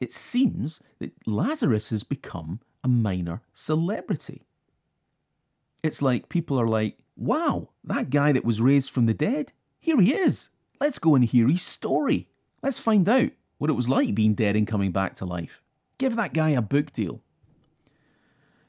it 0.00 0.12
seems 0.12 0.80
that 0.98 1.12
Lazarus 1.26 1.90
has 1.90 2.02
become 2.02 2.60
a 2.82 2.88
minor 2.88 3.42
celebrity. 3.52 4.42
It's 5.82 6.02
like 6.02 6.28
people 6.28 6.60
are 6.60 6.68
like, 6.68 6.98
wow, 7.18 7.70
that 7.84 8.10
guy 8.10 8.32
that 8.32 8.44
was 8.44 8.60
raised 8.60 8.90
from 8.90 9.06
the 9.06 9.14
dead, 9.14 9.52
here 9.80 10.00
he 10.00 10.14
is. 10.14 10.50
Let's 10.80 10.98
go 10.98 11.14
and 11.14 11.24
hear 11.24 11.48
his 11.48 11.62
story. 11.62 12.28
Let's 12.62 12.78
find 12.78 13.08
out 13.08 13.30
what 13.58 13.70
it 13.70 13.74
was 13.74 13.88
like 13.88 14.14
being 14.14 14.34
dead 14.34 14.56
and 14.56 14.66
coming 14.66 14.92
back 14.92 15.14
to 15.16 15.24
life. 15.24 15.62
Give 15.98 16.14
that 16.16 16.32
guy 16.32 16.50
a 16.50 16.62
book 16.62 16.92
deal. 16.92 17.20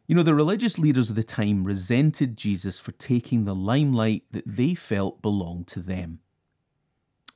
You 0.07 0.15
know, 0.15 0.23
the 0.23 0.33
religious 0.33 0.79
leaders 0.79 1.11
of 1.11 1.15
the 1.15 1.23
time 1.23 1.63
resented 1.63 2.35
Jesus 2.35 2.79
for 2.79 2.91
taking 2.93 3.45
the 3.45 3.53
limelight 3.53 4.23
that 4.31 4.47
they 4.47 4.73
felt 4.73 5.21
belonged 5.21 5.67
to 5.67 5.79
them. 5.79 6.19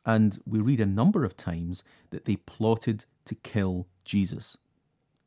And 0.06 0.40
we 0.46 0.60
read 0.60 0.80
a 0.80 0.86
number 0.88 1.24
of 1.24 1.38
times 1.38 1.84
that 2.10 2.26
they 2.26 2.36
plotted 2.36 3.06
to 3.26 3.36
kill 3.36 3.88
Jesus. 4.04 4.58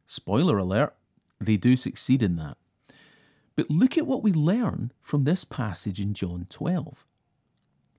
Spoiler 0.04 0.58
alert, 0.58 0.94
they 1.38 1.56
do 1.56 1.76
succeed 1.76 2.22
in 2.22 2.34
that. 2.36 2.56
But 3.56 3.70
look 3.70 3.96
at 3.96 4.06
what 4.06 4.22
we 4.22 4.32
learn 4.32 4.92
from 5.00 5.24
this 5.24 5.44
passage 5.44 5.98
in 5.98 6.12
John 6.12 6.46
12. 6.50 7.06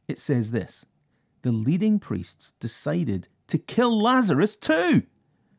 It 0.07 0.19
says 0.19 0.51
this 0.51 0.85
The 1.41 1.51
leading 1.51 1.99
priests 1.99 2.53
decided 2.53 3.27
to 3.47 3.57
kill 3.57 3.99
Lazarus 3.99 4.55
too, 4.55 5.03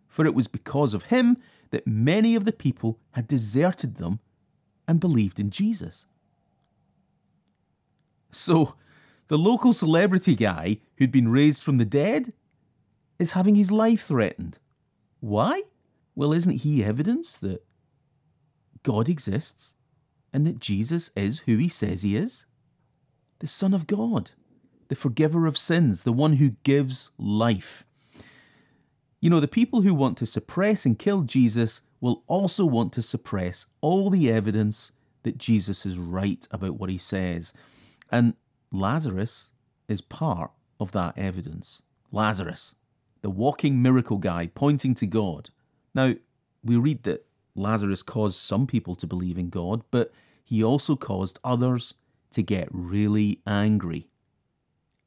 for 0.07 0.25
it 0.25 0.35
was 0.35 0.47
because 0.47 0.95
of 0.95 1.05
him 1.05 1.37
that 1.71 1.87
many 1.87 2.35
of 2.35 2.45
the 2.45 2.52
people 2.52 2.99
had 3.12 3.28
deserted 3.28 3.97
them 3.97 4.21
and 4.87 5.00
believed 5.00 5.38
in 5.38 5.50
Jesus. 5.50 6.07
So, 8.31 8.76
the 9.26 9.37
local 9.37 9.73
celebrity 9.73 10.35
guy 10.35 10.78
who'd 10.97 11.12
been 11.12 11.28
raised 11.28 11.62
from 11.62 11.76
the 11.76 11.85
dead 11.85 12.33
is 13.19 13.33
having 13.33 13.57
his 13.57 13.73
life 13.73 14.02
threatened. 14.02 14.59
Why? 15.21 15.62
Well, 16.14 16.33
isn't 16.33 16.62
he 16.62 16.85
evidence 16.85 17.38
that 17.38 17.64
God 18.83 19.09
exists 19.09 19.75
and 20.32 20.47
that 20.47 20.58
Jesus 20.58 21.11
is 21.16 21.40
who 21.40 21.56
he 21.56 21.68
says 21.68 22.02
he 22.02 22.16
is? 22.16 22.47
The 23.38 23.47
Son 23.47 23.73
of 23.73 23.87
God, 23.87 24.32
the 24.88 24.94
forgiver 24.94 25.47
of 25.47 25.56
sins, 25.56 26.02
the 26.02 26.12
one 26.12 26.35
who 26.35 26.50
gives 26.62 27.11
life. 27.18 27.87
You 29.20 29.30
know, 29.30 29.40
the 29.40 29.49
people 29.49 29.82
who 29.82 29.94
want 29.94 30.16
to 30.18 30.26
suppress 30.26 30.87
and 30.87 30.99
kill 30.99 31.23
Jesus 31.23 31.82
will 32.00 32.23
also 32.26 32.64
want 32.64 32.92
to 32.92 33.02
suppress 33.02 33.66
all 33.80 34.11
the 34.11 34.30
evidence 34.30 34.92
that 35.23 35.38
Jesus 35.38 35.85
is 35.85 35.99
right 35.99 36.47
about 36.50 36.78
what 36.78 36.90
he 36.90 36.99
says. 36.99 37.52
And 38.11 38.35
Lazarus 38.73 39.52
is 39.88 40.00
part 40.00 40.52
of 40.78 40.92
that 40.92 41.18
evidence. 41.18 41.82
Lazarus, 42.12 42.75
the 43.23 43.30
walking 43.30 43.82
miracle 43.82 44.18
guy 44.18 44.47
pointing 44.47 44.94
to 44.94 45.06
God. 45.06 45.50
Now, 45.94 46.14
we 46.62 46.76
read 46.76 47.02
that 47.04 47.26
Lazarus 47.59 48.03
caused 48.03 48.37
some 48.37 48.67
people 48.67 48.95
to 48.95 49.07
believe 49.07 49.38
in 49.38 49.50
God, 49.50 49.83
but 49.91 50.12
he 50.45 50.62
also 50.62 50.97
caused 50.97 51.38
others 51.45 51.95
to 52.31 52.43
get 52.43 52.69
really 52.71 53.41
angry 53.47 54.09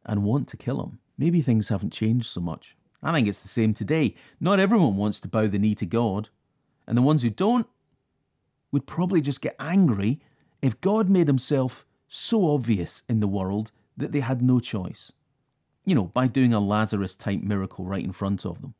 and 0.05 0.23
want 0.23 0.47
to 0.49 0.57
kill 0.57 0.83
him. 0.83 0.99
Maybe 1.17 1.41
things 1.41 1.69
haven't 1.69 1.93
changed 1.93 2.25
so 2.25 2.41
much. 2.41 2.75
I 3.03 3.13
think 3.13 3.27
it's 3.27 3.41
the 3.41 3.47
same 3.47 3.73
today. 3.73 4.15
Not 4.39 4.59
everyone 4.59 4.97
wants 4.97 5.19
to 5.21 5.27
bow 5.27 5.47
the 5.47 5.59
knee 5.59 5.75
to 5.75 5.85
God, 5.85 6.29
and 6.85 6.97
the 6.97 7.01
ones 7.01 7.21
who 7.21 7.29
don't 7.29 7.67
would 8.71 8.85
probably 8.85 9.21
just 9.21 9.41
get 9.41 9.55
angry 9.59 10.19
if 10.61 10.81
God 10.81 11.09
made 11.09 11.27
himself 11.27 11.85
so 12.07 12.51
obvious 12.51 13.03
in 13.09 13.19
the 13.19 13.27
world 13.27 13.71
that 13.97 14.11
they 14.11 14.19
had 14.19 14.41
no 14.41 14.59
choice. 14.59 15.11
You 15.85 15.95
know, 15.95 16.05
by 16.05 16.27
doing 16.27 16.53
a 16.53 16.59
Lazarus 16.59 17.15
type 17.15 17.41
miracle 17.41 17.85
right 17.85 18.03
in 18.03 18.11
front 18.11 18.45
of 18.45 18.61
them. 18.61 18.75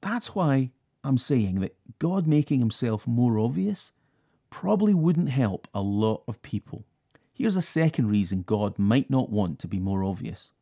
That's 0.00 0.34
why 0.34 0.70
I'm 1.04 1.18
saying 1.18 1.60
that 1.60 1.76
God 1.98 2.26
making 2.26 2.60
himself 2.60 3.06
more 3.06 3.38
obvious 3.38 3.92
probably 4.48 4.94
wouldn't 4.94 5.28
help 5.28 5.68
a 5.74 5.82
lot 5.82 6.22
of 6.26 6.40
people. 6.40 6.84
Here's 7.32 7.56
a 7.56 7.62
second 7.62 8.08
reason 8.08 8.42
God 8.42 8.78
might 8.78 9.10
not 9.10 9.28
want 9.28 9.58
to 9.58 9.68
be 9.68 9.78
more 9.78 10.02
obvious. 10.02 10.52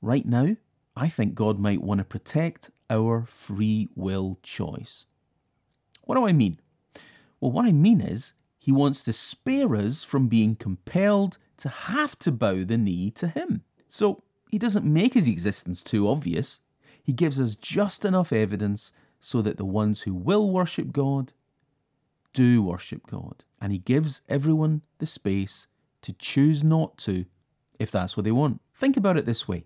Right 0.00 0.24
now, 0.24 0.56
I 0.96 1.08
think 1.08 1.34
God 1.34 1.58
might 1.58 1.82
want 1.82 1.98
to 1.98 2.04
protect 2.04 2.70
our 2.88 3.24
free 3.24 3.88
will 3.96 4.38
choice. 4.42 5.06
What 6.02 6.16
do 6.16 6.26
I 6.26 6.32
mean? 6.32 6.60
Well, 7.40 7.50
what 7.50 7.64
I 7.64 7.72
mean 7.72 8.00
is, 8.00 8.34
He 8.58 8.70
wants 8.70 9.02
to 9.04 9.12
spare 9.12 9.74
us 9.74 10.04
from 10.04 10.28
being 10.28 10.54
compelled 10.54 11.38
to 11.56 11.68
have 11.68 12.18
to 12.20 12.30
bow 12.30 12.64
the 12.64 12.78
knee 12.78 13.10
to 13.12 13.28
Him. 13.28 13.62
So, 13.88 14.22
He 14.50 14.58
doesn't 14.58 14.84
make 14.84 15.14
His 15.14 15.26
existence 15.26 15.82
too 15.82 16.08
obvious. 16.08 16.60
He 17.02 17.12
gives 17.12 17.40
us 17.40 17.56
just 17.56 18.04
enough 18.04 18.32
evidence 18.32 18.92
so 19.22 19.40
that 19.40 19.56
the 19.56 19.64
ones 19.64 20.02
who 20.02 20.12
will 20.12 20.50
worship 20.50 20.92
God 20.92 21.32
do 22.34 22.60
worship 22.60 23.06
God. 23.06 23.44
And 23.60 23.72
He 23.72 23.78
gives 23.78 24.20
everyone 24.28 24.82
the 24.98 25.06
space 25.06 25.68
to 26.02 26.12
choose 26.12 26.64
not 26.64 26.98
to 26.98 27.24
if 27.78 27.90
that's 27.90 28.16
what 28.16 28.24
they 28.24 28.32
want. 28.32 28.60
Think 28.74 28.96
about 28.96 29.16
it 29.16 29.24
this 29.24 29.48
way 29.48 29.64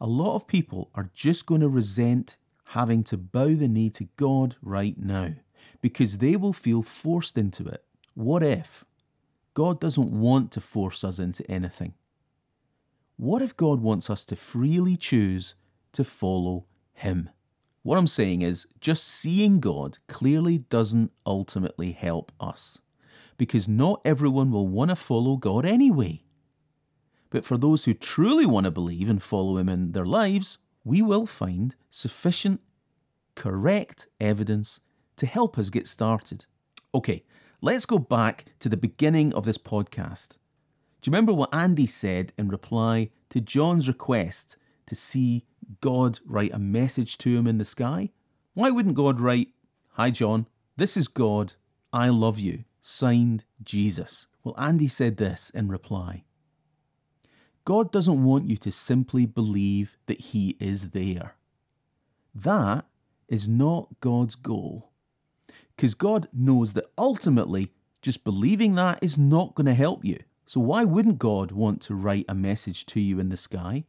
a 0.00 0.06
lot 0.06 0.34
of 0.34 0.48
people 0.48 0.90
are 0.96 1.10
just 1.14 1.46
going 1.46 1.60
to 1.60 1.68
resent 1.68 2.36
having 2.66 3.04
to 3.04 3.16
bow 3.16 3.54
the 3.54 3.68
knee 3.68 3.90
to 3.90 4.08
God 4.16 4.56
right 4.60 4.98
now 4.98 5.34
because 5.80 6.18
they 6.18 6.34
will 6.34 6.52
feel 6.52 6.82
forced 6.82 7.38
into 7.38 7.64
it. 7.66 7.84
What 8.14 8.42
if 8.42 8.84
God 9.54 9.78
doesn't 9.80 10.10
want 10.10 10.50
to 10.52 10.60
force 10.60 11.04
us 11.04 11.20
into 11.20 11.48
anything? 11.48 11.94
What 13.16 13.42
if 13.42 13.56
God 13.56 13.80
wants 13.80 14.10
us 14.10 14.24
to 14.26 14.36
freely 14.36 14.96
choose 14.96 15.54
to 15.92 16.02
follow 16.02 16.64
Him? 16.94 17.30
What 17.82 17.98
I'm 17.98 18.06
saying 18.06 18.42
is, 18.42 18.66
just 18.80 19.04
seeing 19.04 19.58
God 19.58 19.98
clearly 20.06 20.58
doesn't 20.58 21.10
ultimately 21.26 21.92
help 21.92 22.30
us 22.38 22.80
because 23.36 23.66
not 23.66 24.00
everyone 24.04 24.52
will 24.52 24.68
want 24.68 24.90
to 24.90 24.96
follow 24.96 25.36
God 25.36 25.66
anyway. 25.66 26.22
But 27.30 27.44
for 27.44 27.56
those 27.56 27.84
who 27.84 27.94
truly 27.94 28.46
want 28.46 28.66
to 28.66 28.70
believe 28.70 29.08
and 29.08 29.20
follow 29.20 29.56
Him 29.56 29.68
in 29.68 29.92
their 29.92 30.06
lives, 30.06 30.58
we 30.84 31.02
will 31.02 31.26
find 31.26 31.74
sufficient, 31.90 32.60
correct 33.34 34.06
evidence 34.20 34.80
to 35.16 35.26
help 35.26 35.58
us 35.58 35.70
get 35.70 35.88
started. 35.88 36.46
Okay, 36.94 37.24
let's 37.60 37.86
go 37.86 37.98
back 37.98 38.44
to 38.60 38.68
the 38.68 38.76
beginning 38.76 39.34
of 39.34 39.44
this 39.44 39.58
podcast. 39.58 40.38
Do 41.00 41.10
you 41.10 41.12
remember 41.12 41.32
what 41.32 41.52
Andy 41.52 41.86
said 41.86 42.32
in 42.38 42.48
reply 42.48 43.10
to 43.30 43.40
John's 43.40 43.88
request 43.88 44.56
to 44.86 44.94
see 44.94 45.44
God 45.80 46.20
write 46.26 46.52
a 46.52 46.58
message 46.58 47.18
to 47.18 47.36
him 47.36 47.46
in 47.46 47.58
the 47.58 47.64
sky? 47.64 48.10
Why 48.54 48.70
wouldn't 48.70 48.96
God 48.96 49.20
write, 49.20 49.48
Hi, 49.92 50.10
John, 50.10 50.46
this 50.76 50.96
is 50.96 51.08
God, 51.08 51.54
I 51.92 52.08
love 52.08 52.38
you, 52.38 52.64
signed 52.80 53.44
Jesus? 53.62 54.26
Well, 54.44 54.54
Andy 54.58 54.88
said 54.88 55.16
this 55.16 55.50
in 55.50 55.68
reply 55.68 56.24
God 57.64 57.92
doesn't 57.92 58.24
want 58.24 58.50
you 58.50 58.56
to 58.58 58.72
simply 58.72 59.26
believe 59.26 59.96
that 60.06 60.20
He 60.20 60.56
is 60.58 60.90
there. 60.90 61.36
That 62.34 62.86
is 63.28 63.46
not 63.46 64.00
God's 64.00 64.34
goal. 64.34 64.90
Because 65.76 65.94
God 65.94 66.28
knows 66.32 66.72
that 66.72 66.86
ultimately, 66.98 67.70
just 68.00 68.24
believing 68.24 68.74
that 68.74 68.98
is 69.02 69.16
not 69.16 69.54
going 69.54 69.66
to 69.66 69.74
help 69.74 70.04
you. 70.04 70.18
So, 70.44 70.60
why 70.60 70.84
wouldn't 70.84 71.18
God 71.18 71.52
want 71.52 71.80
to 71.82 71.94
write 71.94 72.24
a 72.28 72.34
message 72.34 72.84
to 72.86 73.00
you 73.00 73.20
in 73.20 73.28
the 73.28 73.36
sky? 73.36 73.84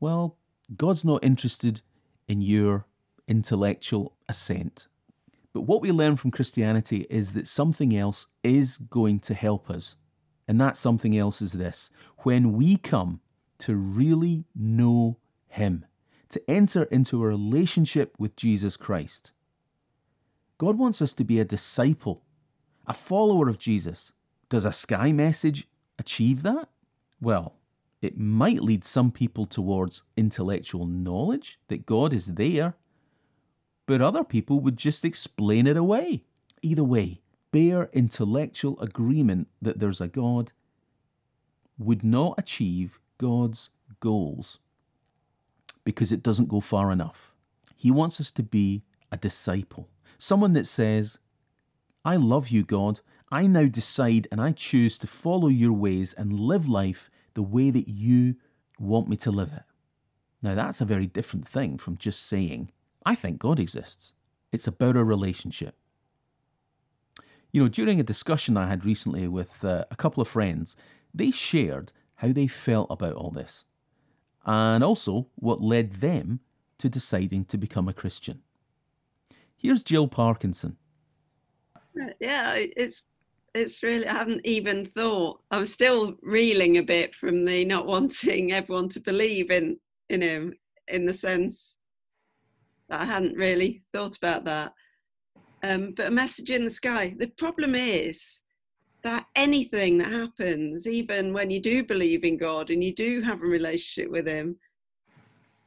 Well, 0.00 0.38
God's 0.76 1.04
not 1.04 1.22
interested 1.22 1.82
in 2.26 2.40
your 2.40 2.86
intellectual 3.28 4.16
assent. 4.28 4.88
But 5.52 5.62
what 5.62 5.82
we 5.82 5.92
learn 5.92 6.16
from 6.16 6.30
Christianity 6.30 7.06
is 7.10 7.34
that 7.34 7.48
something 7.48 7.94
else 7.94 8.26
is 8.42 8.76
going 8.76 9.20
to 9.20 9.34
help 9.34 9.68
us. 9.68 9.96
And 10.48 10.60
that 10.60 10.76
something 10.76 11.16
else 11.16 11.42
is 11.42 11.52
this 11.52 11.90
when 12.18 12.52
we 12.54 12.76
come 12.76 13.20
to 13.58 13.76
really 13.76 14.44
know 14.54 15.18
Him, 15.48 15.84
to 16.30 16.42
enter 16.50 16.84
into 16.84 17.22
a 17.22 17.28
relationship 17.28 18.14
with 18.18 18.36
Jesus 18.36 18.76
Christ. 18.76 19.32
God 20.58 20.78
wants 20.78 21.00
us 21.00 21.12
to 21.14 21.24
be 21.24 21.40
a 21.40 21.44
disciple, 21.44 22.24
a 22.86 22.94
follower 22.94 23.48
of 23.48 23.58
Jesus. 23.58 24.12
Does 24.48 24.64
a 24.64 24.72
sky 24.72 25.12
message 25.12 25.68
achieve 25.98 26.42
that? 26.42 26.68
Well, 27.20 27.59
it 28.02 28.18
might 28.18 28.62
lead 28.62 28.84
some 28.84 29.10
people 29.10 29.46
towards 29.46 30.02
intellectual 30.16 30.86
knowledge 30.86 31.58
that 31.68 31.86
God 31.86 32.12
is 32.12 32.34
there, 32.34 32.74
but 33.86 34.00
other 34.00 34.24
people 34.24 34.60
would 34.60 34.76
just 34.76 35.04
explain 35.04 35.66
it 35.66 35.76
away. 35.76 36.24
Either 36.62 36.84
way, 36.84 37.20
bare 37.52 37.90
intellectual 37.92 38.78
agreement 38.80 39.48
that 39.60 39.80
there's 39.80 40.00
a 40.00 40.08
God 40.08 40.52
would 41.78 42.04
not 42.04 42.38
achieve 42.38 42.98
God's 43.18 43.70
goals 44.00 44.58
because 45.84 46.12
it 46.12 46.22
doesn't 46.22 46.48
go 46.48 46.60
far 46.60 46.90
enough. 46.90 47.34
He 47.76 47.90
wants 47.90 48.20
us 48.20 48.30
to 48.32 48.42
be 48.42 48.82
a 49.10 49.16
disciple, 49.16 49.88
someone 50.18 50.52
that 50.52 50.66
says, 50.66 51.18
I 52.04 52.16
love 52.16 52.48
you, 52.48 52.62
God. 52.62 53.00
I 53.32 53.46
now 53.46 53.66
decide 53.66 54.26
and 54.30 54.40
I 54.40 54.52
choose 54.52 54.98
to 54.98 55.06
follow 55.06 55.48
your 55.48 55.72
ways 55.72 56.12
and 56.12 56.38
live 56.38 56.68
life 56.68 57.10
the 57.34 57.42
way 57.42 57.70
that 57.70 57.88
you 57.88 58.36
want 58.78 59.08
me 59.08 59.16
to 59.16 59.30
live 59.30 59.52
it. 59.52 59.62
Now, 60.42 60.54
that's 60.54 60.80
a 60.80 60.86
very 60.86 61.06
different 61.06 61.46
thing 61.46 61.78
from 61.78 61.96
just 61.96 62.26
saying, 62.26 62.72
I 63.04 63.14
think 63.14 63.38
God 63.38 63.58
exists. 63.58 64.14
It's 64.52 64.66
about 64.66 64.96
a 64.96 65.04
relationship. 65.04 65.76
You 67.52 67.62
know, 67.62 67.68
during 67.68 68.00
a 68.00 68.04
discussion 68.04 68.56
I 68.56 68.68
had 68.68 68.84
recently 68.84 69.28
with 69.28 69.64
uh, 69.64 69.84
a 69.90 69.96
couple 69.96 70.20
of 70.20 70.28
friends, 70.28 70.76
they 71.12 71.30
shared 71.30 71.92
how 72.16 72.32
they 72.32 72.46
felt 72.46 72.88
about 72.90 73.14
all 73.14 73.30
this 73.30 73.64
and 74.46 74.82
also 74.84 75.28
what 75.34 75.60
led 75.60 75.92
them 75.92 76.40
to 76.78 76.88
deciding 76.88 77.44
to 77.46 77.58
become 77.58 77.88
a 77.88 77.92
Christian. 77.92 78.42
Here's 79.56 79.82
Jill 79.82 80.08
Parkinson. 80.08 80.76
Yeah, 82.20 82.54
it's 82.56 83.06
it's 83.54 83.82
really 83.82 84.06
I 84.06 84.12
haven't 84.12 84.42
even 84.44 84.84
thought. 84.84 85.40
I'm 85.50 85.66
still 85.66 86.16
reeling 86.22 86.78
a 86.78 86.82
bit 86.82 87.14
from 87.14 87.44
the 87.44 87.64
not 87.64 87.86
wanting 87.86 88.52
everyone 88.52 88.88
to 88.90 89.00
believe 89.00 89.50
in 89.50 89.78
in 90.08 90.22
him 90.22 90.54
in 90.88 91.06
the 91.06 91.14
sense 91.14 91.78
that 92.88 93.00
I 93.00 93.04
hadn't 93.04 93.36
really 93.36 93.82
thought 93.94 94.16
about 94.16 94.44
that. 94.44 94.72
Um, 95.62 95.92
but 95.96 96.06
a 96.06 96.10
message 96.10 96.50
in 96.50 96.64
the 96.64 96.70
sky. 96.70 97.14
The 97.18 97.28
problem 97.28 97.74
is 97.74 98.42
that 99.04 99.26
anything 99.36 99.98
that 99.98 100.10
happens, 100.10 100.88
even 100.88 101.32
when 101.32 101.50
you 101.50 101.60
do 101.60 101.84
believe 101.84 102.24
in 102.24 102.36
God 102.36 102.70
and 102.70 102.82
you 102.82 102.94
do 102.94 103.20
have 103.22 103.42
a 103.42 103.46
relationship 103.46 104.10
with 104.10 104.26
Him, 104.26 104.56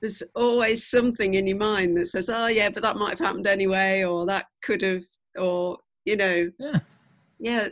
there's 0.02 0.24
always 0.36 0.86
something 0.86 1.36
in 1.36 1.48
your 1.48 1.58
mind 1.58 1.98
that 1.98 2.08
says, 2.08 2.30
"Oh 2.30 2.48
yeah, 2.48 2.70
but 2.70 2.84
that 2.84 2.98
might 2.98 3.12
have 3.12 3.20
happened 3.20 3.48
anyway," 3.48 4.04
or 4.04 4.26
that 4.26 4.48
could 4.62 4.82
have, 4.82 5.06
or 5.38 5.78
you 6.06 6.18
know, 6.18 6.52
Yeah. 6.60 6.80
Yeah, 7.44 7.68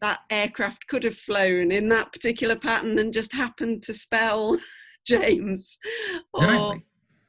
that 0.00 0.20
aircraft 0.30 0.86
could 0.86 1.02
have 1.04 1.16
flown 1.16 1.72
in 1.72 1.88
that 1.88 2.12
particular 2.12 2.54
pattern 2.56 2.98
and 2.98 3.12
just 3.12 3.32
happened 3.32 3.82
to 3.82 3.92
spell 3.92 4.56
James. 5.06 5.78
Or, 6.32 6.44
Exactly. 6.44 6.82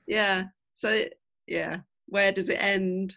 yeah. 0.06 0.44
So 0.74 1.04
yeah, 1.48 1.78
where 2.08 2.32
does 2.32 2.50
it 2.50 2.62
end? 2.64 3.16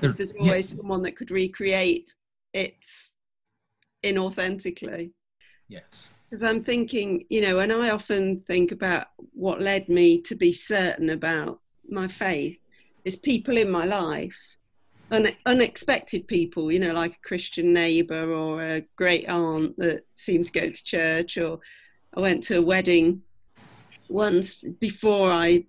There- 0.00 0.12
There's 0.12 0.34
yeah, 0.34 0.40
always 0.42 0.68
someone 0.68 1.02
that 1.02 1.16
could 1.16 1.30
recreate 1.30 2.14
it 2.52 2.84
inauthentically. 4.04 5.12
yes. 5.68 6.10
Because 6.28 6.42
I'm 6.42 6.62
thinking, 6.62 7.24
you 7.30 7.40
know, 7.40 7.60
and 7.60 7.72
I 7.72 7.90
often 7.90 8.40
think 8.48 8.72
about 8.72 9.06
what 9.32 9.60
led 9.62 9.88
me 9.88 10.20
to 10.22 10.34
be 10.34 10.52
certain 10.52 11.10
about 11.10 11.60
my 11.88 12.08
faith 12.08 12.58
is 13.04 13.14
people 13.16 13.56
in 13.56 13.70
my 13.70 13.84
life, 13.84 14.36
un- 15.10 15.36
unexpected 15.46 16.26
people, 16.26 16.70
you 16.72 16.78
know, 16.78 16.92
like 16.92 17.12
a 17.12 17.28
Christian 17.28 17.72
neighbour 17.72 18.32
or 18.32 18.62
a 18.62 18.84
great 18.96 19.28
aunt 19.28 19.76
that 19.78 20.04
seemed 20.16 20.46
to 20.46 20.52
go 20.52 20.70
to 20.70 20.84
church, 20.84 21.38
or 21.38 21.60
I 22.16 22.20
went 22.20 22.42
to 22.44 22.58
a 22.58 22.62
wedding 22.62 23.22
once 24.08 24.54
before 24.54 25.30
I 25.30 25.64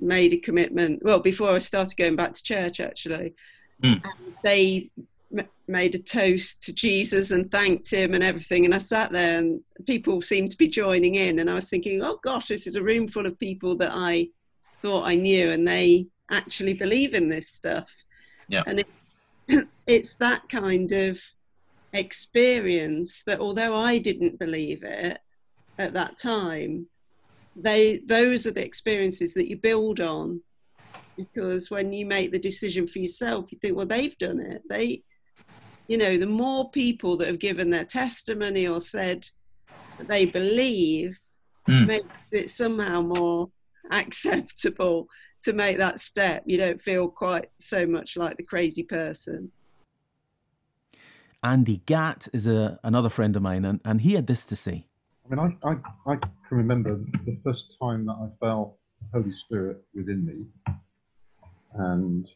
made 0.00 0.32
a 0.32 0.38
commitment. 0.38 1.02
Well, 1.02 1.20
before 1.20 1.50
I 1.50 1.58
started 1.58 1.96
going 1.96 2.16
back 2.16 2.34
to 2.34 2.42
church, 2.42 2.80
actually, 2.80 3.34
Mm. 3.82 4.02
and 4.04 4.34
they 4.42 4.90
m- 5.36 5.48
made 5.66 5.94
a 5.94 5.98
toast 5.98 6.62
to 6.64 6.72
Jesus 6.74 7.30
and 7.30 7.50
thanked 7.50 7.90
him 7.90 8.12
and 8.12 8.22
everything. 8.22 8.66
And 8.66 8.74
I 8.74 8.78
sat 8.78 9.10
there, 9.10 9.38
and 9.38 9.60
people 9.86 10.20
seemed 10.20 10.50
to 10.50 10.58
be 10.58 10.68
joining 10.68 11.14
in, 11.14 11.38
and 11.38 11.48
I 11.48 11.54
was 11.54 11.70
thinking, 11.70 12.02
oh 12.02 12.18
gosh, 12.22 12.46
this 12.46 12.66
is 12.66 12.76
a 12.76 12.82
room 12.82 13.08
full 13.08 13.26
of 13.26 13.38
people 13.38 13.76
that 13.76 13.92
I 13.94 14.28
thought 14.82 15.06
I 15.06 15.14
knew, 15.14 15.50
and 15.50 15.66
they 15.66 16.08
actually 16.30 16.74
believe 16.74 17.14
in 17.14 17.28
this 17.28 17.48
stuff. 17.48 17.88
Yeah. 18.50 18.64
And 18.66 18.80
it's 18.80 19.16
it's 19.86 20.14
that 20.14 20.48
kind 20.48 20.92
of 20.92 21.20
experience 21.92 23.22
that 23.26 23.40
although 23.40 23.74
I 23.74 23.98
didn't 23.98 24.38
believe 24.38 24.82
it 24.84 25.18
at 25.78 25.92
that 25.94 26.18
time, 26.18 26.86
they 27.56 28.00
those 28.06 28.46
are 28.46 28.52
the 28.52 28.64
experiences 28.64 29.34
that 29.34 29.48
you 29.48 29.56
build 29.56 30.00
on 30.00 30.40
because 31.16 31.70
when 31.70 31.92
you 31.92 32.06
make 32.06 32.32
the 32.32 32.38
decision 32.38 32.86
for 32.86 33.00
yourself 33.00 33.50
you 33.50 33.58
think 33.58 33.76
well 33.76 33.84
they've 33.84 34.16
done 34.18 34.38
it 34.40 34.62
they 34.70 35.02
you 35.88 35.98
know 35.98 36.16
the 36.16 36.26
more 36.26 36.70
people 36.70 37.16
that 37.16 37.26
have 37.26 37.40
given 37.40 37.68
their 37.68 37.84
testimony 37.84 38.68
or 38.68 38.80
said 38.80 39.26
that 39.98 40.08
they 40.08 40.26
believe 40.26 41.18
Mm. 41.68 41.86
makes 41.86 42.32
it 42.32 42.50
somehow 42.50 43.02
more 43.02 43.50
acceptable 43.92 45.06
to 45.42 45.52
make 45.52 45.78
that 45.78 45.98
step 45.98 46.42
you 46.46 46.58
don't 46.58 46.82
feel 46.82 47.08
quite 47.08 47.48
so 47.58 47.86
much 47.86 48.16
like 48.16 48.36
the 48.36 48.44
crazy 48.44 48.82
person 48.82 49.50
Andy 51.42 51.80
Gatt 51.86 52.28
is 52.32 52.46
a, 52.46 52.78
another 52.84 53.08
friend 53.08 53.34
of 53.34 53.42
mine, 53.42 53.64
and, 53.64 53.80
and 53.84 54.00
he 54.02 54.12
had 54.12 54.26
this 54.26 54.46
to 54.46 54.56
say. 54.56 54.84
I 55.24 55.34
mean, 55.34 55.56
I, 55.64 55.68
I, 55.68 55.76
I 56.06 56.16
can 56.16 56.30
remember 56.50 57.00
the 57.24 57.38
first 57.42 57.76
time 57.80 58.04
that 58.06 58.12
I 58.12 58.28
felt 58.40 58.76
the 59.00 59.20
Holy 59.20 59.34
Spirit 59.34 59.82
within 59.94 60.26
me. 60.26 60.74
And 61.74 62.28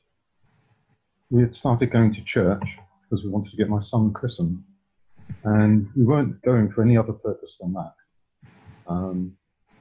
we 1.31 1.43
had 1.43 1.55
started 1.55 1.91
going 1.91 2.15
to 2.15 2.23
church 2.23 2.63
because 3.03 3.25
we 3.25 3.31
wanted 3.31 3.51
to 3.51 3.57
get 3.57 3.69
my 3.69 3.81
son 3.81 4.13
christened. 4.13 4.63
And 5.43 5.89
we 5.97 6.05
weren't 6.05 6.41
going 6.43 6.71
for 6.71 6.83
any 6.83 6.97
other 6.97 7.13
purpose 7.13 7.59
than 7.61 7.75
that. 7.75 7.95
Um, 8.87 9.37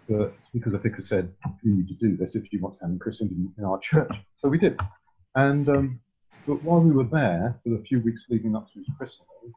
but 0.09 0.33
because 0.53 0.75
I 0.75 0.79
think 0.79 0.95
I 0.97 1.01
said, 1.01 1.31
you 1.63 1.77
need 1.77 1.87
to 1.87 1.93
do 1.95 2.17
this 2.17 2.35
if 2.35 2.51
you 2.51 2.59
want 2.61 2.75
to 2.75 2.81
have 2.81 2.91
him 2.91 2.99
christened 2.99 3.31
in, 3.31 3.53
in 3.57 3.63
our 3.65 3.79
church. 3.79 4.11
So 4.35 4.49
we 4.49 4.57
did. 4.57 4.79
And 5.35 5.67
um, 5.69 5.99
but 6.45 6.61
while 6.63 6.81
we 6.81 6.91
were 6.91 7.05
there 7.05 7.59
for 7.63 7.69
the 7.69 7.83
few 7.87 8.01
weeks 8.01 8.25
leading 8.29 8.55
up 8.55 8.71
to 8.73 8.79
his 8.79 8.87
christening, 8.97 9.53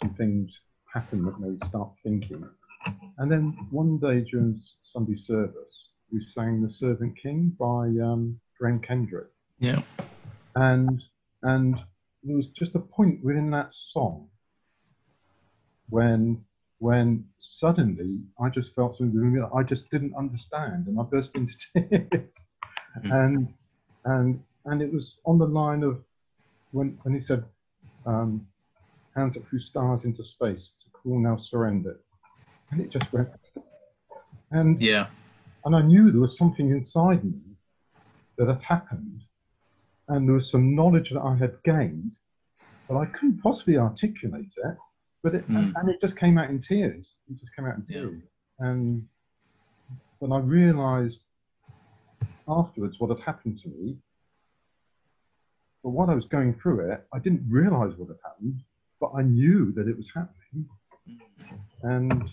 some 0.00 0.14
things 0.14 0.50
happened 0.92 1.26
that 1.26 1.40
made 1.40 1.60
me 1.60 1.68
start 1.68 1.90
thinking. 2.02 2.44
And 3.18 3.30
then 3.30 3.56
one 3.70 3.98
day 3.98 4.20
during 4.30 4.60
Sunday 4.82 5.16
service, 5.16 5.88
we 6.12 6.20
sang 6.20 6.62
"The 6.62 6.70
Servant 6.70 7.16
King" 7.20 7.54
by 7.58 7.86
um, 8.04 8.38
Graham 8.58 8.80
Kendrick, 8.80 9.28
Yeah. 9.58 9.82
and 10.56 11.02
and 11.42 11.76
there 12.22 12.36
was 12.36 12.48
just 12.48 12.74
a 12.76 12.78
point 12.78 13.22
within 13.24 13.50
that 13.50 13.70
song 13.72 14.28
when 15.88 16.44
when 16.82 17.24
suddenly 17.38 18.18
I 18.40 18.48
just 18.48 18.74
felt 18.74 18.96
something 18.96 19.34
that 19.34 19.50
I 19.54 19.62
just 19.62 19.88
didn't 19.90 20.14
understand, 20.16 20.86
and 20.88 20.98
I 20.98 21.04
burst 21.04 21.30
into 21.34 21.54
tears, 21.72 22.32
and 23.04 23.48
and 24.04 24.42
and 24.64 24.82
it 24.82 24.92
was 24.92 25.16
on 25.24 25.38
the 25.38 25.46
line 25.46 25.82
of 25.82 26.02
when 26.72 26.98
when 27.02 27.14
he 27.14 27.20
said. 27.20 27.44
Um, 28.04 28.46
hands 29.14 29.36
up 29.36 29.42
through 29.48 29.60
stars 29.60 30.04
into 30.04 30.24
space 30.24 30.72
to 30.82 30.90
call 30.90 31.18
now 31.18 31.36
surrender. 31.36 32.00
And 32.70 32.80
it 32.80 32.90
just 32.90 33.12
went. 33.12 33.28
And, 34.50 34.80
Yeah. 34.80 35.08
and 35.64 35.76
I 35.76 35.82
knew 35.82 36.10
there 36.10 36.20
was 36.20 36.38
something 36.38 36.70
inside 36.70 37.24
me 37.24 37.40
that 38.38 38.48
had 38.48 38.62
happened. 38.62 39.22
And 40.08 40.26
there 40.26 40.34
was 40.34 40.50
some 40.50 40.74
knowledge 40.74 41.10
that 41.10 41.20
I 41.20 41.36
had 41.36 41.62
gained, 41.64 42.16
but 42.88 42.96
I 42.96 43.06
couldn't 43.06 43.42
possibly 43.42 43.76
articulate 43.76 44.52
it. 44.56 44.76
But 45.22 45.34
it, 45.36 45.48
and, 45.48 45.72
Mm. 45.74 45.80
and 45.80 45.88
it 45.88 46.00
just 46.00 46.16
came 46.16 46.36
out 46.38 46.50
in 46.50 46.60
tears. 46.60 47.14
It 47.30 47.38
just 47.38 47.54
came 47.54 47.64
out 47.66 47.76
in 47.76 47.84
Yeah. 47.88 48.00
tears. 48.00 48.22
And 48.58 49.08
when 50.18 50.32
I 50.32 50.38
realized 50.38 51.20
afterwards 52.48 52.96
what 52.98 53.10
had 53.16 53.20
happened 53.24 53.58
to 53.60 53.68
me, 53.68 53.96
but 55.82 55.90
while 55.90 56.10
I 56.10 56.14
was 56.14 56.26
going 56.26 56.54
through 56.60 56.90
it, 56.90 57.06
I 57.12 57.18
didn't 57.18 57.48
realize 57.48 57.96
what 57.96 58.08
had 58.08 58.18
happened, 58.24 58.62
but 59.00 59.12
I 59.16 59.22
knew 59.22 59.72
that 59.72 59.88
it 59.88 59.96
was 59.96 60.10
happening, 60.14 60.68
and 61.82 62.28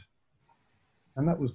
and 1.15 1.27
that 1.27 1.39
was 1.39 1.51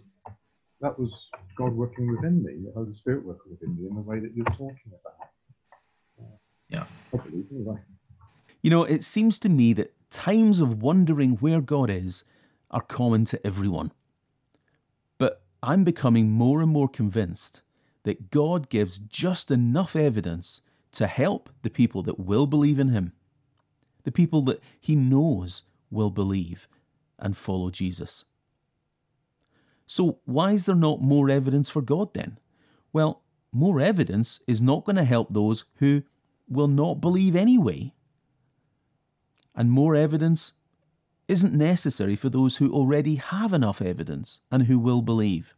that 0.81 0.99
was 0.99 1.29
God 1.57 1.73
working 1.73 2.11
within 2.11 2.42
me, 2.42 2.64
the 2.64 2.73
Holy 2.73 2.94
Spirit 2.94 3.25
working 3.25 3.53
within 3.53 3.77
me 3.77 3.87
in 3.88 3.94
the 3.94 4.01
way 4.03 4.18
that 4.18 4.35
you're 4.35 4.44
talking 4.47 4.92
about. 5.01 5.29
Yeah. 6.68 6.87
I 7.12 7.16
believe 7.23 7.47
anyway. 7.53 7.81
You 8.62 8.70
know, 8.70 8.83
it 8.83 9.05
seems 9.05 9.38
to 9.40 9.49
me 9.49 9.73
that 9.75 9.93
times 10.14 10.61
of 10.61 10.81
wondering 10.81 11.33
where 11.33 11.61
God 11.61 11.90
is 11.90 12.24
are 12.70 12.81
common 12.81 13.24
to 13.27 13.46
everyone. 13.46 13.92
But 15.18 15.42
I'm 15.62 15.83
becoming 15.85 16.31
more 16.31 16.62
and 16.62 16.70
more 16.70 16.88
convinced 16.88 17.62
that 18.05 18.31
God 18.31 18.68
gives 18.68 18.98
just 18.98 19.50
enough 19.50 19.96
evidence 19.96 20.62
to 20.92 21.07
help 21.09 21.50
the 21.62 21.70
people 21.70 22.03
that 22.05 22.20
will 22.20 22.46
believe 22.46 22.79
in 22.79 22.88
Him, 22.88 23.12
the 24.05 24.12
people 24.12 24.42
that 24.42 24.62
He 24.81 24.94
knows 24.94 25.64
will 25.90 26.11
believe 26.11 26.68
and 27.18 27.37
follow 27.37 27.70
Jesus. 27.70 28.24
So, 29.87 30.20
why 30.24 30.53
is 30.53 30.66
there 30.66 30.77
not 30.77 31.00
more 31.00 31.29
evidence 31.29 31.68
for 31.68 31.83
God 31.83 32.14
then? 32.14 32.38
Well, 32.92 33.22
more 33.53 33.81
evidence 33.81 34.40
is 34.46 34.62
not 34.62 34.85
going 34.85 34.96
to 34.96 35.05
help 35.05 35.33
those 35.33 35.64
who 35.77 36.03
will 36.48 36.68
not 36.68 37.00
believe 37.00 37.35
anyway. 37.35 37.90
And 39.55 39.71
more 39.71 39.95
evidence 39.95 40.55
isn't 41.29 41.55
necessary 41.55 42.17
for 42.17 42.29
those 42.29 42.57
who 42.57 42.73
already 42.73 43.17
have 43.17 43.53
enough 43.53 43.81
evidence 43.81 44.40
and 44.51 44.64
who 44.64 44.79
will 44.79 45.03
believe. 45.03 45.55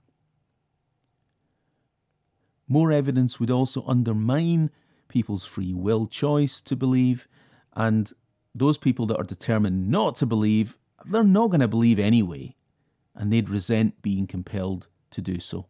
More 2.69 2.93
evidence 2.93 3.39
would 3.39 3.51
also 3.51 3.85
undermine 3.87 4.71
people's 5.09 5.47
free 5.47 5.73
will 5.73 6.07
choice 6.07 6.61
to 6.63 6.77
believe, 6.77 7.29
and 7.75 8.13
those 8.55 8.79
people 8.79 9.07
that 9.07 9.19
are 9.19 9.25
determined 9.25 9.89
not 9.89 10.17
to 10.17 10.27
believe, 10.27 10.77
they're 11.05 11.23
not 11.23 11.49
going 11.49 11.61
to 11.61 11.69
believe 11.69 11.99
anyway, 11.99 12.57
and 13.15 13.33
they'd 13.33 13.49
resent 13.49 14.03
being 14.03 14.27
compelled 14.27 14.89
to 15.11 15.21
do 15.21 15.39
so. 15.39 15.67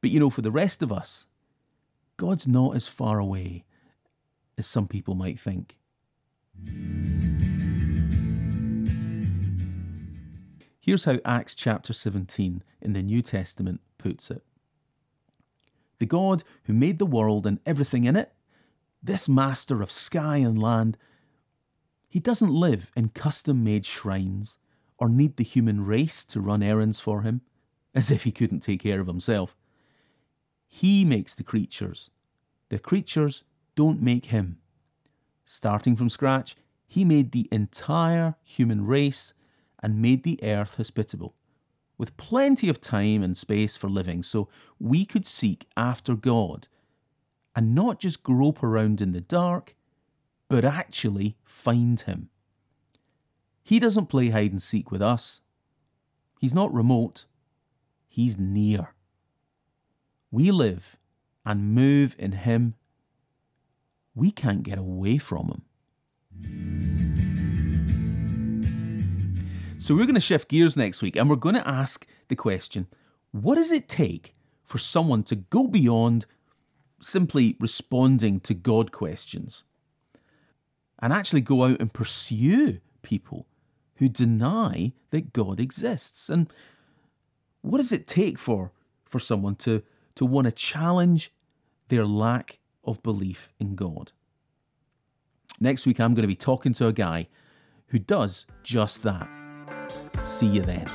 But 0.00 0.10
you 0.10 0.20
know, 0.20 0.30
for 0.30 0.42
the 0.42 0.50
rest 0.50 0.82
of 0.82 0.92
us, 0.92 1.26
God's 2.16 2.48
not 2.48 2.74
as 2.74 2.88
far 2.88 3.18
away 3.18 3.64
as 4.56 4.66
some 4.66 4.88
people 4.88 5.14
might 5.14 5.38
think. 5.38 5.77
Here's 10.80 11.04
how 11.04 11.18
Acts 11.22 11.54
chapter 11.54 11.92
17 11.92 12.62
in 12.80 12.92
the 12.94 13.02
New 13.02 13.20
Testament 13.20 13.82
puts 13.98 14.30
it 14.30 14.42
The 15.98 16.06
God 16.06 16.44
who 16.64 16.72
made 16.72 16.98
the 16.98 17.04
world 17.04 17.46
and 17.46 17.60
everything 17.66 18.04
in 18.04 18.16
it, 18.16 18.32
this 19.02 19.28
master 19.28 19.82
of 19.82 19.90
sky 19.90 20.38
and 20.38 20.58
land, 20.58 20.96
he 22.08 22.20
doesn't 22.20 22.50
live 22.50 22.90
in 22.96 23.10
custom 23.10 23.62
made 23.62 23.84
shrines 23.84 24.56
or 24.98 25.10
need 25.10 25.36
the 25.36 25.44
human 25.44 25.84
race 25.84 26.24
to 26.24 26.40
run 26.40 26.62
errands 26.62 27.00
for 27.00 27.20
him, 27.20 27.42
as 27.94 28.10
if 28.10 28.24
he 28.24 28.32
couldn't 28.32 28.60
take 28.60 28.82
care 28.82 29.00
of 29.00 29.06
himself. 29.06 29.54
He 30.66 31.04
makes 31.04 31.34
the 31.34 31.44
creatures. 31.44 32.10
The 32.70 32.78
creatures 32.78 33.44
don't 33.74 34.02
make 34.02 34.26
him. 34.26 34.56
Starting 35.50 35.96
from 35.96 36.10
scratch, 36.10 36.54
he 36.86 37.06
made 37.06 37.32
the 37.32 37.48
entire 37.50 38.34
human 38.44 38.84
race 38.84 39.32
and 39.82 40.02
made 40.02 40.22
the 40.22 40.38
earth 40.42 40.76
hospitable, 40.76 41.36
with 41.96 42.18
plenty 42.18 42.68
of 42.68 42.82
time 42.82 43.22
and 43.22 43.34
space 43.34 43.74
for 43.74 43.88
living, 43.88 44.22
so 44.22 44.50
we 44.78 45.06
could 45.06 45.24
seek 45.24 45.66
after 45.74 46.14
God 46.14 46.68
and 47.56 47.74
not 47.74 47.98
just 47.98 48.22
grope 48.22 48.62
around 48.62 49.00
in 49.00 49.12
the 49.12 49.22
dark, 49.22 49.74
but 50.50 50.66
actually 50.66 51.38
find 51.46 51.98
Him. 52.00 52.28
He 53.62 53.80
doesn't 53.80 54.10
play 54.10 54.28
hide 54.28 54.50
and 54.50 54.60
seek 54.60 54.90
with 54.90 55.00
us. 55.00 55.40
He's 56.38 56.54
not 56.54 56.74
remote, 56.74 57.24
He's 58.06 58.38
near. 58.38 58.92
We 60.30 60.50
live 60.50 60.98
and 61.46 61.74
move 61.74 62.16
in 62.18 62.32
Him. 62.32 62.74
We 64.18 64.32
can't 64.32 64.64
get 64.64 64.78
away 64.78 65.16
from 65.18 65.46
Him. 65.46 65.62
So, 69.78 69.94
we're 69.94 70.06
going 70.06 70.16
to 70.16 70.20
shift 70.20 70.48
gears 70.48 70.76
next 70.76 71.02
week 71.02 71.14
and 71.14 71.30
we're 71.30 71.36
going 71.36 71.54
to 71.54 71.68
ask 71.68 72.04
the 72.26 72.34
question 72.34 72.88
what 73.30 73.54
does 73.54 73.70
it 73.70 73.88
take 73.88 74.34
for 74.64 74.78
someone 74.78 75.22
to 75.22 75.36
go 75.36 75.68
beyond 75.68 76.26
simply 77.00 77.56
responding 77.60 78.40
to 78.40 78.54
God 78.54 78.90
questions 78.90 79.62
and 80.98 81.12
actually 81.12 81.42
go 81.42 81.62
out 81.62 81.80
and 81.80 81.94
pursue 81.94 82.80
people 83.02 83.46
who 83.96 84.08
deny 84.08 84.94
that 85.10 85.32
God 85.32 85.60
exists? 85.60 86.28
And 86.28 86.52
what 87.60 87.78
does 87.78 87.92
it 87.92 88.08
take 88.08 88.36
for, 88.36 88.72
for 89.04 89.20
someone 89.20 89.54
to, 89.56 89.84
to 90.16 90.26
want 90.26 90.46
to 90.46 90.52
challenge 90.52 91.32
their 91.86 92.04
lack 92.04 92.58
of 92.88 93.02
belief 93.02 93.52
in 93.60 93.74
God? 93.74 94.12
Next 95.60 95.86
week, 95.86 96.00
I'm 96.00 96.14
going 96.14 96.22
to 96.22 96.28
be 96.28 96.36
talking 96.36 96.72
to 96.74 96.86
a 96.86 96.92
guy 96.92 97.28
who 97.88 97.98
does 97.98 98.46
just 98.62 99.02
that. 99.02 99.28
See 100.22 100.46
you 100.46 100.62
then. 100.62 100.86